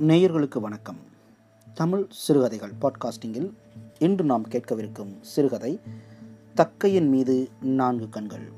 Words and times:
நேயர்களுக்கு 0.00 0.60
வணக்கம். 0.60 0.96
தமிழ் 1.74 2.06
சிறுகதைகள் 2.10 2.72
பாட்காஸ்டிங்கில் 2.80 3.50
இன்று 3.98 4.24
நாம் 4.24 4.48
கேட்கவிருக்கும் 4.48 5.16
சிறுகதை 5.20 5.80
தக்கையின் 6.56 7.08
மீது 7.08 7.48
நான்கு 7.60 8.08
கண்கள். 8.08 8.52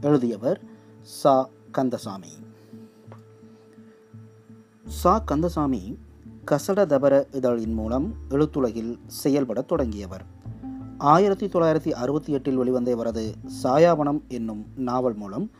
எழுதியவர் 0.00 0.60
சா. 1.02 1.48
கந்தசாமி. 1.72 2.28
சா. 4.86 5.18
கந்தசாமி 5.18 5.98
கசடதபர 6.50 7.34
இதழின் 7.34 7.74
மூலம் 7.74 8.14
எழுத்துலகில் 8.28 8.98
செயல்படத் 9.06 9.68
தொடங்கியவர். 9.68 10.24
ஆயிரத்தி 10.98 11.46
தொள்ளாயிரத்தி 11.46 11.90
அறுபத்தி 11.90 12.32
எட்டில் 12.32 12.56
வெளிவந்த 12.56 12.90
இவரது 12.90 13.34
சாயாவனம் 13.62 14.20
என்னும் 14.28 14.66
நாவல் 14.76 15.14
மூலம் 15.14 15.50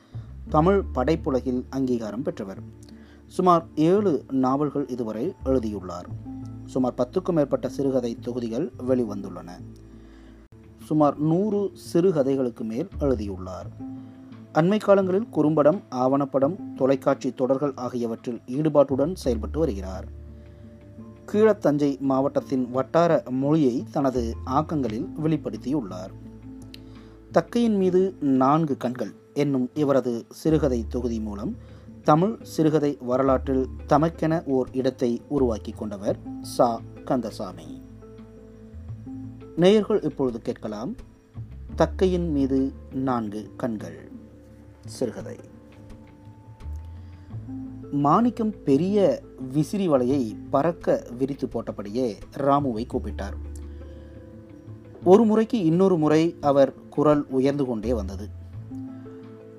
தமிழ் 0.48 0.82
படைப்புலகில் 0.92 1.64
அங்கீகாரம் 1.70 2.22
பெற்றவர். 2.22 2.83
சுமார் 3.26 3.66
ஏழு 3.74 4.24
நாவல்கள் 4.30 4.88
இதுவரை 4.88 5.34
எழுதியுள்ளார். 5.44 6.06
சுமார் 6.64 6.94
பத்துக்கும் 6.96 7.32
மேற்பட்ட 7.32 7.68
சிறுகதை 7.68 8.16
தொகுதிகள் 8.20 8.72
வெளிவந்துள்ளன. 8.88 9.50
சுமார் 10.84 11.18
நூறு 11.18 11.72
சிறுகதைகளுக்கு 11.92 12.64
மேல் 12.64 12.88
எழுதியுள்ளார். 13.00 13.66
அண்மை 14.52 14.80
காலங்களில் 14.80 15.28
குறும்படம் 15.28 15.82
ஆவணப்படம் 15.90 16.56
தொலைக்காட்சி 16.76 17.32
தொடர்கள் 17.32 17.74
ஆகியவற்றில் 17.74 18.40
ஈடுபாட்டுடன் 18.46 19.14
செயல்பட்டு 19.14 19.58
வருகிறார். 19.58 20.08
கீழத்தஞ்சை 21.32 21.98
மாவட்டத்தின் 21.98 22.70
வட்டார 22.70 23.22
மொழியை 23.30 23.84
தனது 23.90 24.34
ஆக்கங்களில் 24.46 25.06
வெளிப்படுத்தியுள்ளார். 25.24 26.10
தக்கையின் 27.32 27.76
மீது 27.76 28.16
நான்கு 28.20 28.76
கண்கள் 28.76 29.12
என்னும் 29.34 29.70
இவரது 29.74 30.26
சிறுகதை 30.30 30.84
தொகுதி 30.88 31.20
மூலம் 31.20 31.56
தமிழ் 32.04 32.36
சிறுகதை 32.42 32.98
வரலாற்றில் 33.00 33.68
தமக்கென 33.86 34.44
ஓர் 34.44 34.68
இடத்தை 34.72 35.22
உருவாக்கி 35.28 35.72
கொண்டவர் 35.72 36.18
சா. 36.40 36.80
கந்தசாமி. 37.04 37.82
நேயர்கள் 39.56 40.00
இப்பொழுது 40.00 40.40
கேட்கலாம் 40.40 40.96
தக்கையின் 41.76 42.30
மீது 42.30 42.72
நான்கு 42.92 43.50
கண்கள். 43.56 44.10
சிறுகதை. 44.86 45.36
மாணிக்கம் 47.92 48.62
பெரிய 48.64 49.22
விசிறி 49.52 49.88
வலையை 49.88 50.36
பறக்க 50.50 51.06
விரித்து 51.18 51.46
போட்டபடியே 51.46 52.14
ராமுவை 52.36 52.86
கூப்பிட்டார். 52.86 53.36
ஒரு 55.04 55.24
முறைக்கு 55.24 55.64
இன்னொரு 55.64 55.98
முறை 55.98 56.36
அவர் 56.40 56.88
குரல் 56.90 57.26
உயர்ந்து 57.28 57.64
கொண்டே 57.64 57.94
வந்தது. 57.94 58.28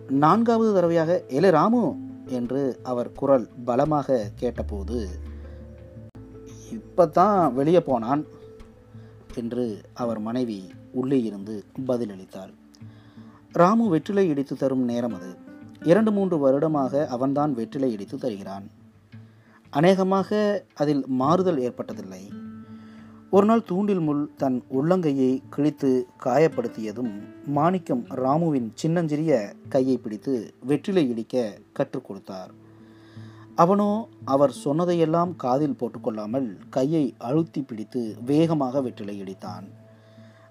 நான்காவது 0.10 0.74
தடவையாக 0.74 1.24
எலே 1.28 1.50
ராமு 1.50 2.04
என்று 2.26 2.80
அவர் 2.84 3.12
குரல் 3.12 3.50
பலமாக 3.66 4.32
கேட்டபோது 4.36 5.08
இப்பத்தான் 6.72 7.54
வெளியே 7.54 7.82
போனான் 7.82 8.26
என்று 9.36 9.82
அவர் 9.94 10.20
மனைவி 10.20 10.72
உள்ளே 10.92 11.24
இருந்து 11.24 11.64
பதிலளித்தாள். 11.88 12.54
ராமு 13.52 13.90
வெற்றிலை 13.90 14.28
இடித்து 14.28 14.56
தரும் 14.56 14.84
நேரம் 14.84 15.14
அது. 15.14 15.36
இரண்டு 15.82 16.12
மூன்று 16.12 16.38
வருடமாக 16.38 17.08
அவன்தான் 17.08 17.54
வெற்றிலை 17.54 17.92
இடித்து 17.92 18.18
தருகிறான். 18.18 18.72
அநேகமாக 19.70 20.64
அதில் 20.74 21.08
மாறுதல் 21.08 21.58
ஏற்பட்டதில்லை. 21.58 22.45
ஒரு 23.36 23.46
நாள் 23.46 23.64
தூண்டில் 23.64 24.00
முள் 24.00 24.30
தன் 24.38 24.64
உள்ளங்கையை 24.74 25.42
கிழித்து 25.50 26.08
காயப்படுத்தியதும் 26.24 27.24
மாணிக்கம் 27.46 28.06
ராமுவின் 28.10 28.70
சின்னஞ்சிறிய 28.74 29.54
கையை 29.70 29.98
பிடித்து 29.98 30.54
வெற்றிலை 30.66 31.10
இடிக்க 31.10 31.58
கற்றுக் 31.74 32.06
கொடுத்தார். 32.06 32.52
அவனோ 33.56 34.08
அவர் 34.26 34.52
சொன்னதையெல்லாம் 34.52 35.36
காதில் 35.36 35.76
போட்டுக்கொள்ளாமல் 35.80 36.58
கையை 36.70 37.16
அழுத்தி 37.18 37.62
பிடித்து 37.62 38.16
வேகமாக 38.26 38.82
வெற்றிலை 38.82 39.22
இடித்தான். 39.22 39.66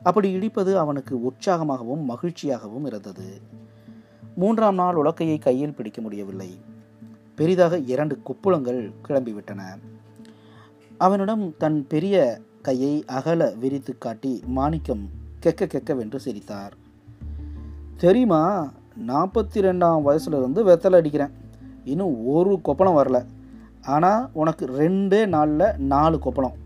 அப்படி 0.03 0.37
இடிப்பது 0.37 0.75
அவனுக்கு 0.75 1.32
உற்சாகமாகவும் 1.32 2.08
மகிழ்ச்சியாகவும் 2.08 2.87
இருந்தது. 2.87 3.41
மூன்றாம் 4.37 4.75
நாள் 4.75 4.94
உலக்கையை 4.94 5.38
கையில் 5.38 5.75
பிடிக்க 5.75 6.00
முடியவில்லை. 6.00 6.58
பெரிதாக 7.34 7.78
இரண்டு 7.78 8.19
குப்புளங்கள் 8.22 8.92
கிளம்பிவிட்டன. 9.08 9.62
அவனிடம் 10.98 11.56
தன் 11.56 11.87
பெரிய 11.87 12.41
கையை 12.66 12.94
அகல 13.16 13.50
விரித்து 13.62 13.92
காட்டி 13.98 14.32
மாணிக்கம் 14.56 15.04
கெக்க 15.44 15.66
கெக்கவென்று 15.66 16.19
சிரித்தார். 16.26 16.75
தெரியுமா 18.02 18.42
நாற்பத்தி 19.08 19.58
ரெண்டாம் 19.66 20.04
வயசுலேருந்து 20.06 20.60
வெத்தலை 20.69 20.98
அடிக்கிறேன். 21.00 21.32
இன்னும் 21.84 22.14
ஒரு 22.34 22.52
கொப்பளம் 22.64 22.98
வரல. 22.98 23.19
ஆனால் 23.94 24.28
உனக்கு 24.32 24.66
ரெண்டே 24.80 25.20
நாளில் 25.26 25.66
நாலு 25.92 26.19
கொப்பளம். 26.25 26.58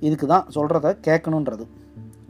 இதுக்கு 0.00 0.26
தான் 0.26 0.48
சொல்கிறத 0.54 0.92
கேட்கணுன்றது 1.06 1.66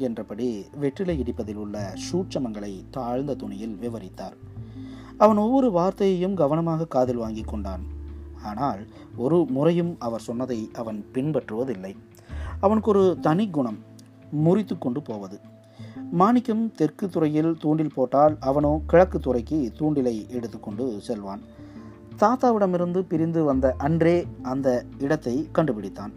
என்றபடி 0.07 0.49
வெற்றிலை 0.81 1.15
இடிப்பதில் 1.23 1.61
உள்ள 1.65 1.95
சூட்சமங்களை 2.07 2.73
தாழ்ந்த 2.91 3.35
துணியில் 3.35 3.77
விவரித்தார். 3.83 4.37
அவன் 5.19 5.37
ஒவ்வொரு 5.37 5.71
வார்த்தையையும் 5.79 6.35
கவனமாக 6.35 6.91
காதில் 6.97 7.23
வாங்கி 7.25 7.45
கொண்டான். 7.47 7.85
ஆனால் 8.43 8.83
ஒரு 9.17 9.39
முறையும் 9.57 9.95
அவர் 9.99 10.27
சொன்னதை 10.29 10.59
அவன் 10.75 10.99
பின்பற்றுவதில்லை. 11.15 11.95
அவனுக்கு 12.61 12.91
ஒரு 12.91 13.17
தனி 13.21 13.51
குணம் 13.51 13.79
முறித்து 14.31 14.79
கொண்டு 14.79 15.03
போவது. 15.03 15.41
மாணிக்கம் 16.11 16.73
தெற்கு 16.73 17.09
துறையில் 17.09 17.57
தூண்டில் 17.61 17.95
போட்டால் 17.95 18.37
அவனோ 18.41 18.81
கிழக்கு 18.87 19.21
துறைக்கு 19.21 19.73
தூண்டிலை 19.79 20.29
எடுத்துக்கொண்டு 20.29 21.01
செல்வான். 21.01 21.43
தாத்தாவிடமிருந்து 22.19 23.01
பிரிந்து 23.01 23.45
வந்த 23.45 23.75
அன்றே 23.79 24.27
அந்த 24.43 24.85
இடத்தை 24.99 25.49
கண்டுபிடித்தான். 25.55 26.13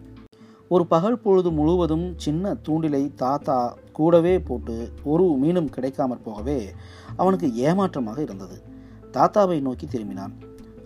ஒரு 0.68 0.86
பகல் 0.86 1.18
பொழுது 1.18 1.50
முழுவதும் 1.50 2.14
சின்ன 2.16 2.56
தூண்டிலை 2.68 3.14
தாத்தா 3.14 3.76
கூடவே 3.92 4.38
போட்டு 4.38 4.92
ஒரு 5.04 5.24
மீனும் 5.24 5.70
கிடைக்காமற் 5.70 6.24
போகவே 6.24 6.70
அவனுக்கு 7.16 7.54
ஏமாற்றமாக 7.54 8.20
இருந்தது. 8.20 8.62
தாத்தாவை 9.12 9.60
நோக்கி 9.60 9.86
திரும்பினான். 9.86 10.34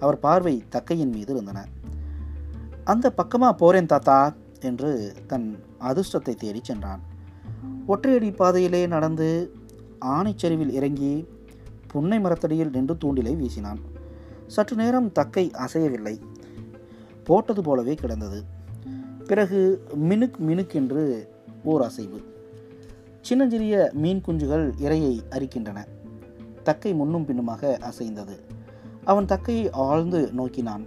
அவர் 0.00 0.19
பார்வை 0.19 0.62
தக்கையின் 0.70 1.12
மீது 1.12 1.32
இருந்தன. 1.32 1.66
அந்த 2.84 3.10
பக்கமாக 3.10 3.54
போறேன் 3.54 3.87
தாத்தா. 3.87 4.34
என்று 4.60 5.15
தன் 5.26 5.59
அதிர்ஷ்டத்தை 5.81 6.34
தேடி 6.34 6.60
சென்றான். 6.62 7.00
ஒற்றையடி 7.88 8.37
பாதையிலே 8.37 8.87
நடந்து 8.87 9.54
ஆணைச்சரிவில் 10.00 10.70
இறங்கி 10.70 11.26
புன்னை 11.87 12.20
மரத்தடியில் 12.20 12.70
நின்று 12.70 12.94
தூண்டிலை 12.94 13.37
வீசினான். 13.37 13.78
சற்று 14.47 14.76
நேரம் 14.76 15.12
தக்கை 15.12 15.50
அசையவில்லை. 15.50 16.20
போட்டது 17.25 17.62
போலவே 17.62 17.94
கிடந்தது. 17.94 18.44
பிறகு 19.26 19.84
மினுக் 19.94 20.37
மினுக் 20.38 20.75
என்று 20.75 21.28
ஓர் 21.64 21.82
அசைவு. 21.82 22.22
சின்னஞ்சிறிய 23.20 23.91
மீன் 23.94 24.22
குஞ்சுகள் 24.26 24.72
இரையை 24.78 25.20
அரிக்கின்றன. 25.31 25.84
தக்கை 26.62 26.94
முன்னும் 26.94 27.25
பின்னுமாக 27.25 27.78
அசைந்தது. 27.81 28.41
அவன் 29.04 29.25
தக்கையை 29.25 29.69
ஆழ்ந்து 29.72 30.32
நோக்கினான். 30.32 30.84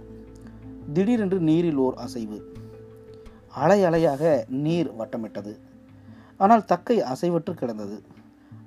திடீரென்று 0.92 1.40
நீரில் 1.40 1.76
ஓர் 1.76 1.94
அசைவு. 1.94 2.52
அலை 3.52 3.84
அலையாக 3.84 4.44
நீர் 4.48 4.92
வட்டமிட்டது. 4.98 5.58
ஆனால் 6.38 6.64
தக்கை 6.64 7.02
அசைவற்று 7.02 7.54
கிடந்தது. 7.54 8.02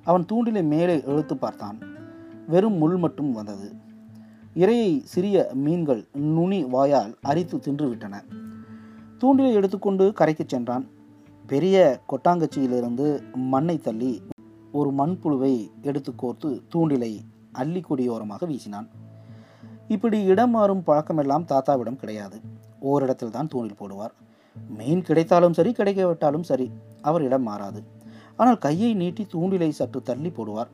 அவன் 0.04 0.26
தூண்டிலை 0.32 0.64
மேலே 0.64 1.02
இழுத்து 1.04 1.36
பார்த்தான். 1.36 1.78
வெறும் 2.48 2.76
முள் 2.76 2.96
மட்டும் 2.96 3.32
வந்தது. 3.32 3.72
இரையை 4.54 5.00
சிறிய 5.04 5.50
மீன்கள் 5.54 6.08
நுனி 6.12 6.64
வாயால் 6.64 7.18
அரித்து 7.22 7.56
தின்றுவிட்டன. 7.56 8.24
தூண்டிலை 9.18 9.52
எடுத்துக்கொண்டு 9.52 10.12
கரைக்கு 10.12 10.44
சென்றான். 10.46 10.86
பெரிய 11.46 12.00
கொட்டாங்கச்சியிலிருந்து 12.08 13.22
மண்ணை 13.34 13.78
தள்ளி 13.78 14.22
ஒரு 14.72 14.90
மண்புழுவை 14.90 15.70
எடுத்து 15.82 16.12
கோர்த்து 16.22 16.62
தூண்டிலை 16.74 17.18
அள்ளி 17.52 17.80
கொடியோரமாக 17.80 18.46
வீசினான். 18.46 18.88
இப்படி 19.88 20.24
இடம் 20.24 20.50
மாறும் 20.50 20.82
பழக்கமெல்லாம் 20.86 21.44
தாத்தாவிடம் 21.44 21.96
கிடையாது. 21.96 22.40
ஓரிடத்தில் 22.80 23.30
தான் 23.30 23.48
தூண்டில் 23.48 23.80
போடுவார். 23.80 24.12
மீன் 24.68 25.02
கிடைத்தாலும் 25.02 25.52
சரி 25.52 25.70
கிடைக்காவிட்டாலும் 25.70 26.42
சரி 26.42 26.70
அவர் 27.02 27.22
இடம் 27.22 27.42
மாறாது. 27.42 27.82
ஆனால் 28.36 28.58
கையை 28.58 28.94
நீட்டி 28.94 29.26
தூண்டிலை 29.32 29.68
சற்று 29.68 30.02
தள்ளி 30.02 30.28
போடுவார். 30.28 30.68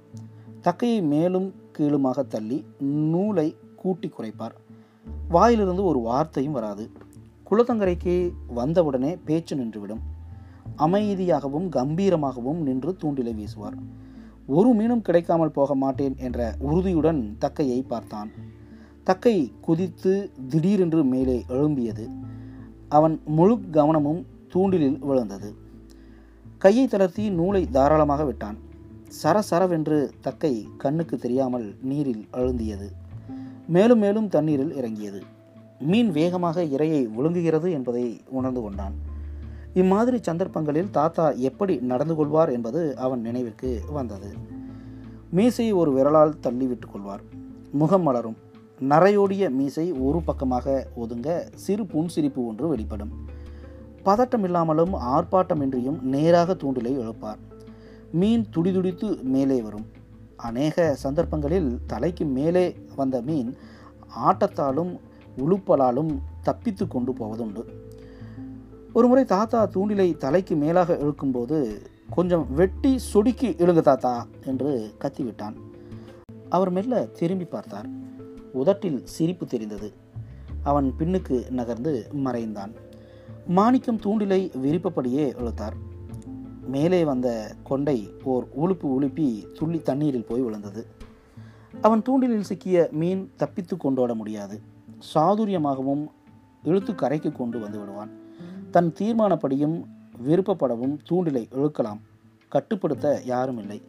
தக்கையை 0.62 1.02
மேலும் 1.02 1.54
கீழுமாக 1.72 2.22
தள்ளி 2.22 2.64
நூலை 2.78 3.56
கூட்டி 3.76 4.08
குறைப்பார். 4.08 4.56
வாயிலிருந்து 5.28 5.84
ஒரு 5.84 5.98
வார்த்தையும் 5.98 6.52
வராது. 6.52 6.90
குளத்தங்கரைக்கு 7.50 8.32
வந்தவுடனே 8.46 9.16
பேச்சு 9.25 9.56
நின்றுவிடும். 9.56 10.00
அமைதியாகவும் 10.78 11.69
கம்பீரமாகவும் 11.69 12.62
நின்று 12.62 12.96
தூண்டிலை 13.02 13.34
வீசுவார். 13.34 13.76
ஒரு 14.46 14.75
மீனும் 14.75 15.00
கிடைக்காமல் 15.00 15.50
போக 15.50 15.75
மாட்டேன் 15.75 16.16
என்ற 16.19 16.54
உறுதியுடன் 16.58 17.36
தக்கையை 17.40 17.82
பார்த்தான். 17.82 18.30
தக்கை 19.04 19.52
குதித்து 19.60 20.30
திடீரென்று 20.48 21.04
மேலே 21.04 21.44
எழும்பியது. 21.48 22.06
அவன் 22.88 23.20
முழு 23.26 23.61
கவனமும் 23.70 24.26
தூண்டிலில் 24.55 24.99
விழுந்தது. 24.99 25.55
கையை 26.58 26.88
தளர்த்தி 26.88 27.31
நூலை 27.31 27.69
தாராளமாக 27.69 28.25
விட்டான். 28.25 28.56
சரசரவென்று 29.23 30.11
தக்கை 30.20 30.69
கண்ணுக்கு 30.79 31.19
தெரியாமல் 31.19 31.75
நீரில் 31.82 32.26
அழுந்தியது. 32.32 32.90
மேலும் 33.69 33.99
மேலும் 33.99 34.29
தண்ணீரில் 34.29 34.76
இறங்கியது. 34.76 35.23
மீன் 35.81 36.11
வேகமாக 36.11 36.62
இரையை 36.62 37.14
விழுங்குகிறது 37.14 37.73
என்பதை 37.73 38.20
உணர்ந்து 38.29 38.61
கொண்டான். 38.61 38.93
இம்மாதிரி 39.75 40.19
சந்தர்ப்பங்களில் 40.20 40.90
தாத்தா 40.90 41.31
எப்படி 41.31 41.76
நடந்து 41.76 42.14
கொள்வார் 42.14 42.49
என்பது 42.49 42.96
அவன் 42.96 43.20
நினைவிற்கு 43.20 43.81
வந்தது. 43.93 44.32
மீசையை 45.31 45.75
ஒரு 45.75 45.93
விரலால் 45.93 46.40
தள்ளி 46.40 46.67
விட்டுக் 46.67 46.93
கொள்வார். 46.93 47.20
முகம் 47.73 48.02
மலரும். 48.02 48.37
நரையோடிய 48.80 49.50
மீசை 49.50 49.92
ஒரு 49.92 50.22
பக்கமாக 50.22 50.86
ஒதுங்க 51.00 51.46
சிறு 51.54 51.82
புன்சிரிப்பு 51.82 52.46
ஒன்று 52.46 52.69
வெளிப்படும். 52.69 53.10
பதட்டம் 54.04 54.44
இல்லாமலும் 54.44 54.94
ஆர்ப்பாட்டமின்றியும் 54.94 56.00
நேராக 56.00 56.54
தூண்டிலை 56.54 56.98
எழுப்பார். 56.98 57.38
மீன் 58.12 58.46
துடிதுடித்து 58.50 59.19
மேலே 59.22 59.62
வரும். 59.62 59.86
அநேக 60.36 60.94
சந்தர்ப்பங்களில் 60.94 61.78
தலைக்கு 61.86 62.25
மேலே 62.25 62.76
வந்த 62.96 63.20
மீன் 63.20 63.56
ஆட்டத்தாலும் 64.25 64.98
உழுப்பலாலும் 65.38 66.19
தப்பித்து 66.42 66.88
கொண்டு 66.88 67.12
போவதுண்டு. 67.12 67.64
ஒருமுறை 68.92 69.25
தாத்தா 69.25 69.66
தூண்டிலை 69.66 70.16
தலைக்கு 70.16 70.56
மேலாக 70.56 70.94
இழுக்கும்போது 70.94 71.86
கொஞ்சம் 72.10 72.46
வெட்டி 72.54 72.98
சொடுக்கி 73.14 73.54
இழுங்க 73.56 73.80
தாத்தா 73.80 74.26
என்று 74.44 74.94
கத்திவிட்டான். 75.00 75.54
அவர் 76.48 76.70
மெல்ல 76.70 77.04
திரும்பி 77.04 77.44
பார்த்தார். 77.44 77.86
உதட்டில் 78.53 79.06
சிரிப்பு 79.06 79.47
தெரிந்தது. 79.47 79.93
அவன் 80.62 80.95
பின்னுக்கு 80.99 81.50
நகர்ந்து 81.50 82.11
மறைந்தான். 82.12 82.73
மாணிக்கம் 83.47 84.00
தூண்டிலை 84.00 84.50
விரிப்பபடியே 84.62 85.41
இழுத்தார். 85.41 85.73
மேலே 86.67 87.05
வந்த 87.05 87.55
கொண்டை 87.62 88.11
ஓர் 88.25 88.47
உழுப்பு 88.61 88.83
உழுப்பி 88.83 89.53
துள்ளி 89.53 89.83
தண்ணீரில் 89.83 90.25
போய் 90.25 90.41
விழுந்தது. 90.41 90.87
அவன் 91.81 92.03
தூண்டிலில் 92.03 92.41
சிக்கிய 92.41 92.89
மீன் 92.93 93.33
தப்பித்து 93.37 93.77
கொண்டோட 93.77 94.15
முடியாது. 94.15 94.61
சாதுரியமாகவும் 95.15 96.06
இழுத்து 96.62 96.95
கரைக்கு 96.95 97.33
கொண்டு 97.33 97.59
வந்து 97.59 97.79
விடுவான். 97.79 98.11
தன் 98.71 98.93
தீர்மானப்படியும் 99.00 99.85
விருப்பப்படவும் 100.27 100.99
தூண்டிலை 101.11 101.49
இழுக்கலாம். 101.55 102.00
கட்டுப்படுத்த 102.49 103.23
யாரும் 103.25 103.59
இல்லை. 103.59 103.83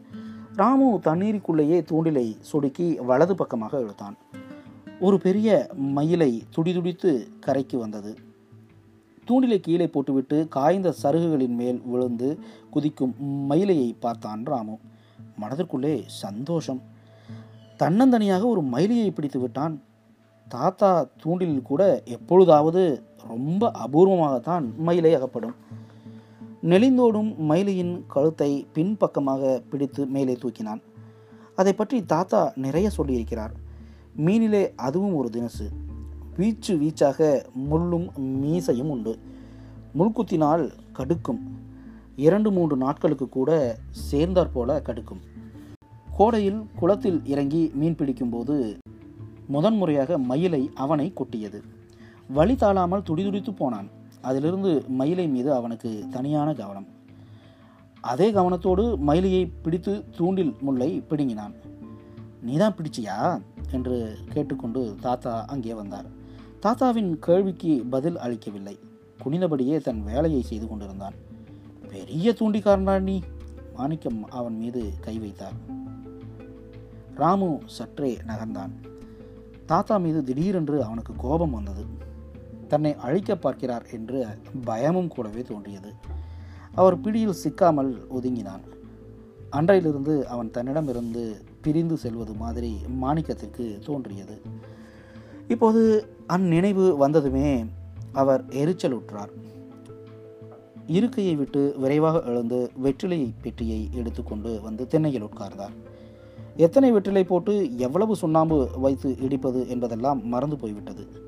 ராமு 0.56 1.00
தண்ணீருக்குள்ளேயே 1.04 1.82
தூண்டிலை 1.82 2.36
சொடுக்கி 2.52 3.06
வலது 3.06 3.36
பக்கமாக 3.36 3.80
இழுத்தான். 3.80 4.18
ஒரு 5.01 5.18
பெரிய 5.18 5.50
மயிலை 5.96 6.44
துடிதுடித்து 6.50 7.28
கரைக்கு 7.40 7.78
வந்தது. 7.78 8.12
தூண்டிலை 9.28 9.60
கீழே 9.60 9.88
போட்டுவிட்டு 9.88 10.48
காய்ந்த 10.48 10.94
சருகுகளின் 11.04 11.56
மேல் 11.62 11.81
விழுந்து 11.81 12.40
குதிக்கும் 12.74 13.13
மயிலையை 13.19 13.96
பார்த்தான் 14.00 14.44
ராமு. 14.44 14.75
மனதிற்குள்ளே 15.42 15.94
சந்தோஷம். 16.06 16.81
தன்னந்தனியாக 17.80 18.46
ஒரு 18.46 18.62
மயிலையை 18.62 19.12
பிடித்து 19.12 19.40
விட்டான். 19.40 19.81
தாத்தா 20.48 20.92
தூண்டிலில் 21.24 21.62
கூட 21.62 22.01
எப்பொழுதாவது 22.06 23.04
ரொம்ப 23.28 23.72
அபூர்வமாகத்தான் 23.84 24.68
மயிலை 24.78 25.13
அகப்படும். 25.13 25.56
நெளிந்தோடும் 26.63 27.31
மயிலையின் 27.50 27.96
கழுத்தை 28.07 28.68
பின்பக்கமாக 28.74 29.62
பிடித்து 29.69 30.06
மேலே 30.06 30.34
தூக்கினான். 30.34 30.81
அதை 31.56 31.74
பற்றி 31.74 32.06
தாத்தா 32.06 32.54
நிறைய 32.56 32.90
சொல்லியிருக்கிறார். 32.98 33.56
மீனிலே 34.25 34.75
அதுவும் 34.75 35.16
ஒரு 35.16 35.30
தினசு. 35.30 35.69
வீச்சு 36.38 36.75
வீச்சாக 36.75 37.45
முள்ளும் 37.71 38.07
மீசையும் 38.18 38.89
உண்டு. 38.89 39.19
முள்குத்தினால் 40.00 40.71
கடுக்கும். 40.98 41.39
இரண்டு 42.16 42.51
மூன்று 42.51 42.77
நாட்களுக்கு 42.77 43.30
கூட 43.30 43.77
சேர்ந்தாற் 44.12 44.51
போல 44.54 44.81
கடுக்கும். 44.86 45.21
கோடையில் 46.18 46.63
குளத்தில் 46.75 47.21
இறங்கி 47.25 47.71
மீன் 47.74 47.95
பிடிக்கும்போது 47.95 48.77
முதன்முறையாக 49.48 50.18
மயிலை 50.18 50.69
அவனை 50.75 51.13
கொட்டியது. 51.13 51.63
வழி 52.30 52.56
தாழாமல் 52.56 53.04
துடிதுடித்து 53.04 53.54
போனான். 53.54 53.89
அதிலிருந்து 54.22 54.83
மயிலை 54.88 55.27
மீது 55.27 55.54
அவனுக்கு 55.54 56.06
தனியான 56.10 56.54
கவனம். 56.54 56.88
அதே 58.01 58.31
கவனத்தோடு 58.31 58.98
மயிலையை 58.98 59.45
பிடித்து 59.45 60.06
தூண்டில் 60.18 60.56
முல்லை 60.62 61.01
பிடுங்கினான். 61.01 61.54
நீதான் 62.42 62.75
பிடிச்சியா? 62.75 63.42
என்று 63.71 64.18
கேட்டுக்கொண்டு 64.33 64.95
தாத்தா 65.01 65.45
அங்கே 65.45 65.74
வந்தார். 65.74 66.06
தாத்தாவின் 66.60 67.19
கேள்விக்கு 67.19 67.86
பதில் 67.89 68.18
அளிக்கவில்லை. 68.18 68.80
குனிந்தபடியே 69.24 69.81
தன் 69.81 70.04
வேலையை 70.04 70.42
செய்து 70.42 70.68
கொண்டிருந்தான். 70.68 71.13
பெரிய 71.89 72.36
தூண்டிக்காரனா 72.39 73.01
நீ? 73.01 73.21
மாணிக்கம் 73.75 74.30
அவன் 74.30 74.57
மீது 74.57 74.94
கை 75.01 75.19
வைத்தார். 75.19 75.54
ராமு 77.16 77.60
சற்றே 77.66 78.18
நகர்ந்தான். 78.27 78.71
தாத்தா 79.66 79.98
மீது 79.98 80.24
திடீரென்று 80.24 80.83
அவனுக்கு 80.83 81.13
கோபம் 81.18 81.51
வந்தது. 81.51 81.86
தன்னை 82.68 82.95
அழிக்க 82.95 83.36
பார்க்கிறார் 83.36 83.86
என்று 83.92 84.25
பயமும் 84.63 85.07
கூடவே 85.07 85.42
தோன்றியது. 85.42 85.94
அவர் 86.74 87.01
பிடியில் 87.01 87.39
சிக்காமல் 87.44 88.06
ஒதுங்கினான். 88.15 88.62
அன்றையிலிருந்து 89.50 90.27
அவன் 90.27 90.51
தன்னிடமிருந்து 90.51 91.42
பிரிந்து 91.62 91.98
செல்வது 91.98 92.34
மாதிரி 92.34 92.72
மாணிக்கத்திற்கு 93.02 93.66
தோன்றியது. 93.86 94.42
இப்போது 95.48 95.82
அந்நினைவு 96.28 96.98
வந்ததுமே 96.98 97.66
அவர் 98.12 98.46
எரிச்சலுற்றார். 98.46 99.32
இருக்கையை 100.88 101.36
விட்டு 101.36 101.76
விரைவாக 101.78 102.22
எழுந்து 102.22 102.72
வெற்றிலை 102.76 103.34
பெட்டியை 103.42 103.90
எடுத்துக்கொண்டு 103.94 104.62
வந்து 104.62 104.88
தென்னையில் 104.92 105.28
உட்கார்ந்தார். 105.30 105.76
எத்தனை 106.56 106.92
வெற்றிலை 106.92 107.24
போட்டு 107.24 107.78
எவ்வளவு 107.78 108.16
சுண்ணாம்பு 108.16 108.70
வைத்து 108.76 109.10
இடிப்பது 109.22 109.68
என்பதெல்லாம் 109.68 110.22
மறந்து 110.28 110.56
போய்விட்டது. 110.56 111.28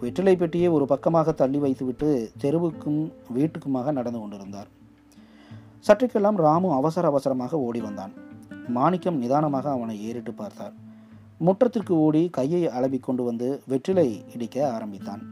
வெற்றிலை 0.00 0.36
பெட்டியை 0.36 0.68
ஒரு 0.68 0.86
பக்கமாக 0.86 1.32
தள்ளி 1.32 1.58
வைத்துவிட்டு 1.58 2.30
தெருவுக்கும் 2.40 3.00
வீட்டுக்குமாக 3.36 3.92
நடந்து 3.92 4.18
கொண்டிருந்தார். 4.18 4.68
சற்றுக்கெல்லாம் 5.86 6.36
ராமு 6.36 6.72
அவசர 6.72 7.06
அவசரமாக 7.08 7.58
ஓடி 7.58 7.80
வந்தான். 7.80 8.12
மாணிக்கம் 8.68 9.16
நிதானமாக 9.16 9.70
அவனை 9.70 10.04
ஏறிட்டு 10.04 10.32
பார்த்தார். 10.32 10.72
முற்றத்திற்கு 11.40 11.90
ஓடி 11.90 12.28
கையை 12.28 12.66
அளவி 12.66 13.00
கொண்டு 13.00 13.22
வந்து 13.22 13.62
வெற்றிலை 13.66 14.24
இடிக்க 14.34 14.72
ஆரம்பித்தான். 14.72 15.22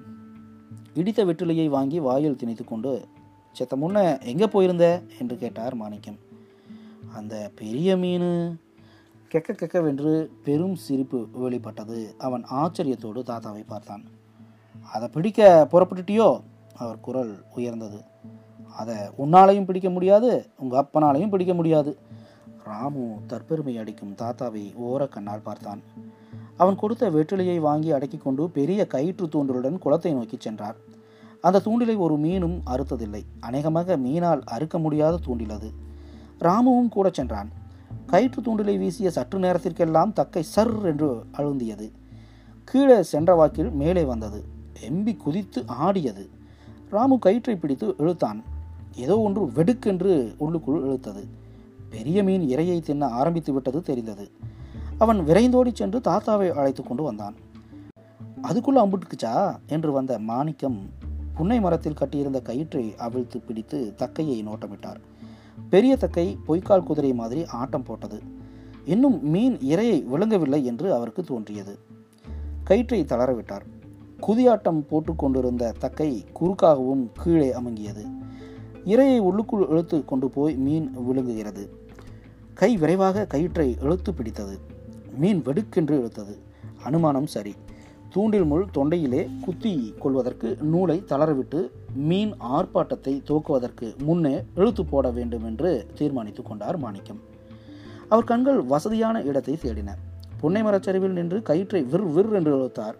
இடித்த 0.94 1.24
வெற்றிலையை 1.24 1.68
வாங்கி 1.68 1.98
வாயில் 1.98 2.36
திணித்து 2.36 2.64
கொண்டு 2.64 3.08
செத்த 3.52 3.76
முன்ன 3.76 4.22
எங்கே 4.22 4.46
போயிருந்த? 4.46 5.02
என்று 5.18 5.36
கேட்டார் 5.36 5.74
மாணிக்கம். 5.74 6.18
அந்த 7.14 7.50
பெரிய 7.54 7.96
மீன். 7.96 8.60
கெக்க 9.32 9.52
கெக்கவென்று 9.52 10.28
பெரும் 10.44 10.74
சிரிப்பு 10.74 11.28
வெளிப்பட்டது. 11.32 12.14
அவன் 12.18 12.44
ஆச்சரியத்தோடு 12.50 13.22
தாத்தாவை 13.22 13.62
பார்த்தான். 13.66 14.04
அதை 14.92 15.08
பிடிக்க 15.08 15.68
புறப்பட்டுட்டியோ? 15.70 16.42
அவர் 16.76 17.00
குரல் 17.00 17.44
உயர்ந்தது. 17.54 18.00
அதை 18.76 18.94
உன்னாலையும் 19.18 19.64
பிடிக்க 19.64 19.90
முடியாது 19.90 20.46
உங்கள் 20.58 20.84
அப்பனாலையும் 20.84 21.28
பிடிக்க 21.28 21.54
முடியாது. 21.54 21.98
ராமு 22.66 23.18
தற்பெருமை 23.28 23.78
அடிக்கும் 23.78 24.14
தாத்தாவை 24.18 24.74
ஓரக்கண்ணால் 24.88 25.42
பார்த்தான். 25.42 25.80
அவன் 26.56 26.76
கொடுத்த 26.76 27.10
வெற்றிலையை 27.10 27.58
வாங்கி 27.58 27.92
அடக்கி 27.92 28.16
கொண்டு 28.16 28.50
பெரிய 28.50 28.86
கயிற்று 28.86 29.26
தூண்டலுடன் 29.26 29.78
குளத்தை 29.78 30.12
நோக்கி 30.12 30.36
சென்றார். 30.40 30.76
அந்த 31.40 31.62
தூண்டிலை 31.64 31.96
ஒரு 31.96 32.14
மீனும் 32.16 32.56
அறுத்ததில்லை. 32.66 33.22
அநேகமாக 33.40 33.96
மீனால் 33.96 34.42
அறுக்க 34.44 34.78
முடியாத 34.78 35.16
தூண்டில் 35.16 35.50
அது. 35.50 35.70
ராமுவும் 36.40 36.88
கூட 36.88 37.10
சென்றான். 37.10 37.50
கயிற்று 38.06 38.42
தூண்டிலை 38.42 38.78
வீசிய 38.78 39.10
சற்று 39.10 39.38
நேரத்திற்கெல்லாம் 39.38 40.12
தக்கை 40.12 40.42
சர் 40.42 40.84
என்று 40.84 41.24
அழுந்தியது. 41.38 41.92
கீழே 42.64 43.02
சென்ற 43.02 43.34
வாக்கில் 43.34 43.70
மேலே 43.70 44.04
வந்தது. 44.04 44.44
எம்பி 44.88 45.16
குதித்து 45.16 45.66
ஆடியது. 45.66 46.28
ராமு 46.90 47.18
கயிற்றை 47.18 47.56
பிடித்து 47.56 47.94
இழுத்தான். 47.98 48.42
ஏதோ 48.96 49.20
ஒன்று 49.20 49.42
வெடுக்கென்று 49.52 50.34
உள்ளுக்குள் 50.38 50.82
இழுத்தது. 50.82 51.24
பெரிய 51.90 52.22
மீன் 52.22 52.48
இரையை 52.48 52.80
தின்ன 52.80 53.06
ஆரம்பித்து 53.06 53.52
விட்டது 53.52 53.82
தெரிந்தது. 53.82 54.30
அவன் 54.98 55.20
விரைந்தோடி 55.20 55.70
சென்று 55.72 55.98
தாத்தாவை 55.98 56.50
அழைத்து 56.50 56.82
கொண்டு 56.82 57.02
வந்தான். 57.02 57.34
அதுக்குள்ள 58.42 58.76
அம்புட்டுக்குச்சா? 58.76 59.56
என்று 59.66 59.92
வந்த 59.92 60.18
மாணிக்கம் 60.18 60.90
புன்னை 61.34 61.60
மரத்தில் 61.60 61.94
கட்டியிருந்த 61.94 62.40
கயிற்றை 62.40 62.94
அவிழ்த்து 62.96 63.40
பிடித்து 63.40 63.94
தக்கையை 63.98 64.46
நோட்டமிட்டார். 64.46 64.96
பெரிய 65.70 65.96
தக்கை 65.96 66.38
பொய்க்கால் 66.46 66.84
குதிரை 66.84 67.14
மாதிரி 67.14 67.46
ஆட்டம் 67.46 67.82
போட்டது. 67.82 68.22
இன்னும் 68.84 69.28
மீன் 69.28 69.56
இரையை 69.56 70.04
விழுங்கவில்லை 70.04 70.64
என்று 70.64 70.94
அவருக்கு 70.94 71.22
தோன்றியது. 71.22 71.78
கயிற்றை 72.64 73.04
தளரவிட்டார். 73.04 73.60
குதியாட்டம் 74.20 74.80
போட்டுக்கொண்டிருந்த 74.80 75.74
தக்கை 75.78 76.24
குறுக்காகவும் 76.40 77.08
கீழே 77.22 77.52
அமுங்கியது. 77.52 78.14
இரையை 78.86 79.18
உள்ளுக்குள் 79.18 79.68
இழுத்து 79.68 80.04
கொண்டு 80.04 80.28
போய் 80.28 80.54
மீன் 80.56 80.90
விழுங்குகிறது. 81.06 81.70
கை 82.54 82.76
விரைவாக 82.76 83.24
கயிற்றை 83.24 83.76
இழுத்து 83.82 84.14
பிடித்தது. 84.14 84.58
மீன் 85.16 85.42
வெடுக்கென்று 85.42 85.96
இழுத்தது. 85.98 86.34
அனுமானம் 86.84 87.26
சரி. 87.26 87.54
தூண்டில் 88.10 88.44
முள் 88.44 88.66
தொண்டையிலே 88.74 89.28
குத்தி 89.40 89.94
கொள்வதற்கு 89.98 90.56
நூலை 90.62 91.02
தளரவிட்டு 91.08 91.70
மீன் 91.94 92.32
ஆர்ப்பாட்டத்தை 92.32 93.22
துவக்குவதற்கு 93.24 93.96
முன்னே 94.02 94.44
இழுத்து 94.54 94.84
போட 94.84 95.10
வேண்டும் 95.10 95.44
என்று 95.44 95.86
தீர்மானித்து 95.94 96.42
கொண்டார் 96.42 96.78
மாணிக்கம். 96.78 97.20
அவர் 98.08 98.24
கண்கள் 98.24 98.60
வசதியான 98.60 99.22
இடத்தை 99.22 99.58
தேடின. 99.62 99.88
புன்னை 100.38 100.62
மரச்சரிவில் 100.62 101.16
நின்று 101.18 101.42
கயிற்றை 101.42 101.82
விர் 101.82 102.12
விர் 102.12 102.32
என்று 102.32 102.58
இழுத்தார். 102.58 102.96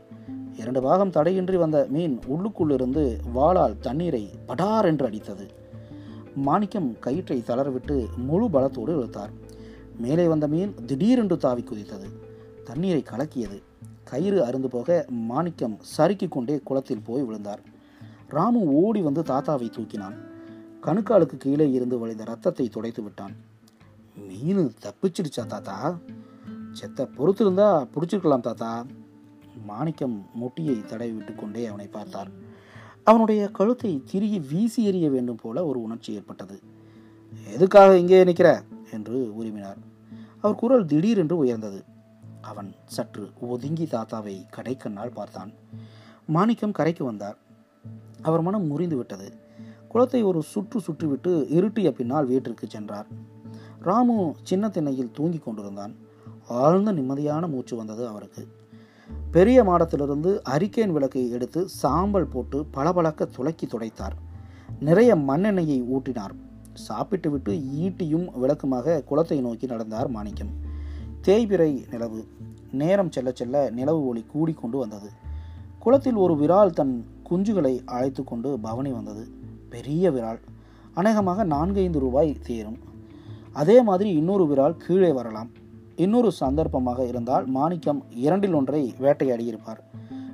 இரண்டு 0.56 0.82
பாகம் 0.82 1.10
தடையின்றி 1.10 1.56
வந்த 1.56 1.86
மீன் 1.90 2.18
உள்ளுக்குள்ளிருந்து 2.28 3.16
வாளால் 3.34 3.78
தண்ணீரை 3.80 4.30
படார் 4.46 4.84
என்று 4.84 5.06
அடித்தது. 5.08 5.64
மாணிக்கம் 6.36 6.98
கயிற்றை 6.98 7.42
தளரவிட்டு 7.46 8.06
முழு 8.16 8.48
பலத்தோடு 8.48 8.88
இழுத்தார். 8.88 9.30
மேலே 9.98 10.26
வந்த 10.26 10.48
மீன் 10.48 10.74
திடீரென்று 10.86 11.36
தாவி 11.36 11.62
குதித்தது. 11.62 12.08
தண்ணீரை 12.64 13.02
கலக்கியது. 13.02 13.62
கயிறு 14.04 14.44
அருந்து 14.44 14.66
போக 14.66 15.04
மாணிக்கம் 15.08 15.78
சறுக்கிக் 15.96 16.30
கொண்டே 16.30 16.60
குளத்தில் 16.64 17.02
போய் 17.02 17.22
விழுந்தார். 17.22 17.60
ராமு 18.28 18.64
ஓடி 18.66 19.00
வந்து 19.00 19.22
தாத்தாவை 19.22 19.70
தூக்கினான். 19.70 20.14
கணுக்காலுக்கு 20.82 21.36
கீழே 21.36 21.70
இருந்து 21.70 21.98
வழிந்த 21.98 22.24
ரத்தத்தை 22.24 22.68
துடைத்து 22.68 23.02
விட்டான். 23.02 23.34
மீன் 24.28 24.72
தப்பிச்சிடுச்சா 24.82 25.46
தாத்தா? 25.46 25.98
செத்த 26.72 27.08
பொறுத்திருந்தா 27.18 27.88
பிடிச்சிருக்கலாம் 27.94 28.40
தாத்தா. 28.40 28.86
மாணிக்கம் 29.66 30.26
முட்டியை 30.34 30.84
தடவி 30.84 31.12
விட்டு 31.12 31.34
கொண்டே 31.34 31.66
அவனை 31.66 31.86
பார்த்தார். 31.86 32.45
அவனுடைய 33.06 33.48
கழுத்தை 33.48 34.02
திருகி 34.04 34.40
வீசி 34.40 34.90
எறிய 34.90 35.10
வேண்டும் 35.10 35.38
போல 35.42 35.66
ஒரு 35.66 35.82
உணர்ச்சி 35.82 36.12
ஏற்பட்டது. 36.12 36.60
எதுக்காக 37.52 37.98
இங்கே 37.98 38.24
நிற்கிற? 38.24 38.62
என்று 38.92 39.32
உரிமினார் 39.42 39.76
அவர் 40.40 40.56
குரல் 40.56 40.84
திடீரென்று 40.84 41.36
உயர்ந்தது. 41.36 41.84
அவன் 42.40 42.74
சற்று 42.86 43.30
ஒதுங்கி 43.40 43.84
தாத்தாவை 43.84 44.46
கடைக்கண்ணால் 44.56 45.14
பார்த்தான். 45.14 45.52
மாணிக்கம் 46.26 46.72
கரைக்கு 46.72 47.04
வந்தார். 47.04 47.38
அவர் 48.22 48.42
மனம் 48.42 48.66
முறிந்து 48.66 48.96
விட்டது. 48.96 49.32
குளத்தை 49.88 50.22
ஒரு 50.22 50.42
சுற்று 50.42 50.80
சுற்றிவிட்டு 50.80 51.50
இருட்டிய 51.50 51.90
பின்னால் 51.90 52.26
வீட்டிற்கு 52.26 52.66
சென்றார். 52.66 53.06
ராமு 53.78 54.34
சின்ன 54.42 54.68
திண்ணையில் 54.68 55.12
தூங்கிக் 55.12 55.44
கொண்டிருந்தான். 55.44 55.94
ஆழ்ந்த 56.48 56.92
நிம்மதியான 56.92 57.48
மூச்சு 57.48 57.76
வந்தது 57.76 58.06
அவருக்கு. 58.06 58.48
பெரிய 59.30 59.64
மாடத்திலிருந்து 59.64 60.40
அரிக்கேன் 60.50 60.88
விளக்கை 60.88 61.30
எடுத்து 61.30 61.68
சாம்பல் 61.68 62.26
போட்டு 62.26 62.64
பளபளக்க 62.64 63.24
துளக்கி 63.24 63.66
துடைத்தார். 63.66 64.16
நிறைய 64.80 65.14
மண்ணெண்ணெயை 65.14 65.84
ஊட்டினார். 65.96 66.34
சாப்பிட்டு 66.72 67.30
விட்டு 67.30 67.52
ஈட்டியும் 67.52 68.38
விளக்குமாக 68.38 69.02
குளத்தை 69.02 69.40
நோக்கி 69.40 69.66
நடந்தார் 69.66 70.08
மாணிக்கம். 70.08 70.48
தேய்பிறை 71.22 71.90
நிலவு. 71.90 72.26
நேரம் 72.72 73.12
செல்ல 73.12 73.30
செல்ல 73.34 73.70
நிலவு 73.70 74.06
ஒளி 74.06 74.24
கூடிக்கொண்டு 74.26 74.78
வந்தது. 74.78 75.10
குளத்தில் 75.78 76.14
ஒரு 76.14 76.34
விரால் 76.34 76.70
தன் 76.70 77.06
குஞ்சுகளை 77.30 77.84
அழைத்து 77.84 78.24
கொண்டு 78.24 78.58
பவனி 78.60 78.90
வந்தது. 78.90 79.28
பெரிய 79.68 80.10
விரால். 80.10 80.40
அநேகமாக 80.94 81.44
நான்கைந்து 81.44 81.98
ரூபாய் 81.98 82.36
தேரும். 82.42 82.78
அதே 83.52 83.82
மாதிரி 83.82 84.10
இன்னொரு 84.10 84.44
விரால் 84.44 84.76
கீழே 84.76 85.12
வரலாம். 85.12 85.50
இன்னொரு 85.96 86.30
சந்தர்ப்பமாக 86.40 87.00
இருந்தால் 87.06 87.44
மாணிக்கம் 87.46 88.00
இரண்டில் 88.24 88.52
ஒன்றை 88.52 88.94
வேட்டையாடியிருப்பார். 89.00 89.80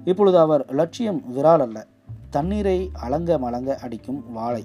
இப்பொழுது 0.04 0.38
அவர் 0.38 0.62
லட்சியம் 0.75 1.21
விரால் 1.37 1.64
அல்ல 1.66 1.87
தண்ணீரை 2.31 2.78
அலங்க 3.07 3.38
மலங்க 3.38 3.76
அடிக்கும் 3.76 4.21
வாளை. 4.33 4.64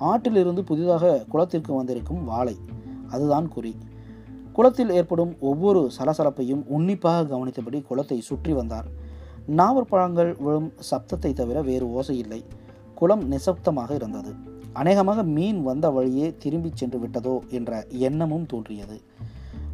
ஆற்றிலிருந்து 0.00 0.62
புதிதாக 0.62 1.12
குளத்திற்கு 1.28 1.72
வந்திருக்கும் 1.74 2.24
வாளை 2.24 2.56
அதுதான் 3.10 3.48
குறி. 3.48 3.72
குளத்தில் 4.52 4.90
ஏற்படும் 4.90 5.32
ஒவ்வொரு 5.40 5.90
சலசலப்பையும் 5.98 6.62
உன்னிப்பாக 6.66 7.24
கவனித்தபடி 7.24 7.80
குளத்தை 7.82 8.20
சுற்றி 8.20 8.52
வந்தார். 8.52 8.88
நாவற்பழங்கள் 9.56 10.32
விழும் 10.38 10.70
சப்தத்தை 10.90 11.32
தவிர 11.32 11.58
வேறு 11.62 11.86
ஓசை 11.92 12.18
இல்லை. 12.18 12.40
குளம் 12.94 13.24
நிசப்தமாக 13.32 13.90
இருந்தது. 13.94 14.32
அநேகமாக 14.72 15.22
மீன் 15.36 15.60
வந்த 15.62 15.86
வழியே 15.90 16.26
திரும்பிச் 16.38 16.76
சென்று 16.76 16.98
விட்டதோ 16.98 17.34
என்ற 17.48 17.86
எண்ணமும் 18.08 18.46
தோன்றியது. 18.46 18.98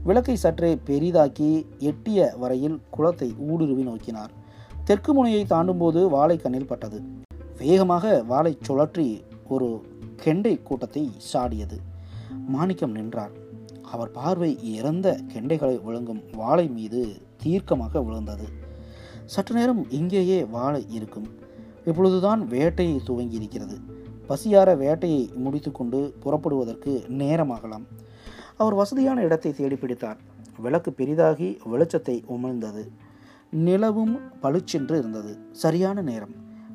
விளக்கை 0.08 0.34
சற்றே 0.36 0.70
பெரிதாக்கி 0.88 1.50
எட்டிய 1.90 2.18
வரையில் 2.40 2.76
குளத்தை 2.94 3.28
ஊடுருவி 3.50 3.84
நோக்கினார். 3.88 4.32
தெற்கு 4.88 5.12
முனையை 5.12 5.42
தாண்டும்போது 5.52 6.00
வாழை 6.14 6.36
கண்ணில் 6.36 6.70
பட்டது. 6.72 6.98
வேகமாக 7.60 8.04
வாளை 8.30 8.52
சுழற்றி 8.66 9.06
ஒரு 9.54 9.68
கெண்டை 10.22 10.54
கூட்டத்தை 10.62 11.04
சாடியது. 11.30 11.78
மாணிக்கம் 12.54 12.94
நின்றார். 12.98 13.34
அவர் 13.92 14.10
பார்வை 14.10 14.50
இறந்த 14.74 15.08
கெண்டைகளை 15.32 15.76
விழுங்கும் 15.86 16.22
வாளை 16.36 16.66
மீது 16.76 17.00
தீர்க்கமாக 17.42 18.02
விழுந்தது. 18.06 18.46
சற்று 19.34 19.54
நேரம் 19.58 19.82
இங்கேயே 19.90 20.38
வாழை 20.56 20.84
இருக்கும். 20.98 21.28
இப்பொழுதுதான் 21.90 22.40
வேட்டையை 22.54 22.96
துவங்கி 23.08 23.36
இருக்கிறது 23.40 23.76
பசியார 24.28 24.68
வேட்டையை 24.84 25.22
முடித்துக்கொண்டு 25.44 25.98
புறப்படுவதற்கு 26.22 26.92
நேரமாகலாம். 27.22 27.84
அவர் 28.56 28.74
வசதியான 28.74 29.22
இடத்தை 29.22 29.52
தேடி 29.52 29.76
பிடித்தார் 29.76 30.16
விளக்கு 30.58 30.92
பெரிதாகி 30.92 31.58
வெளிச்சத்தை 31.72 32.22
உமிழ்ந்தது. 32.28 32.88
நிலவும் 33.50 34.20
பளிச்சென்று 34.40 34.98
இருந்தது. 34.98 35.36
சரியான 35.52 36.02
நேரம். 36.02 36.34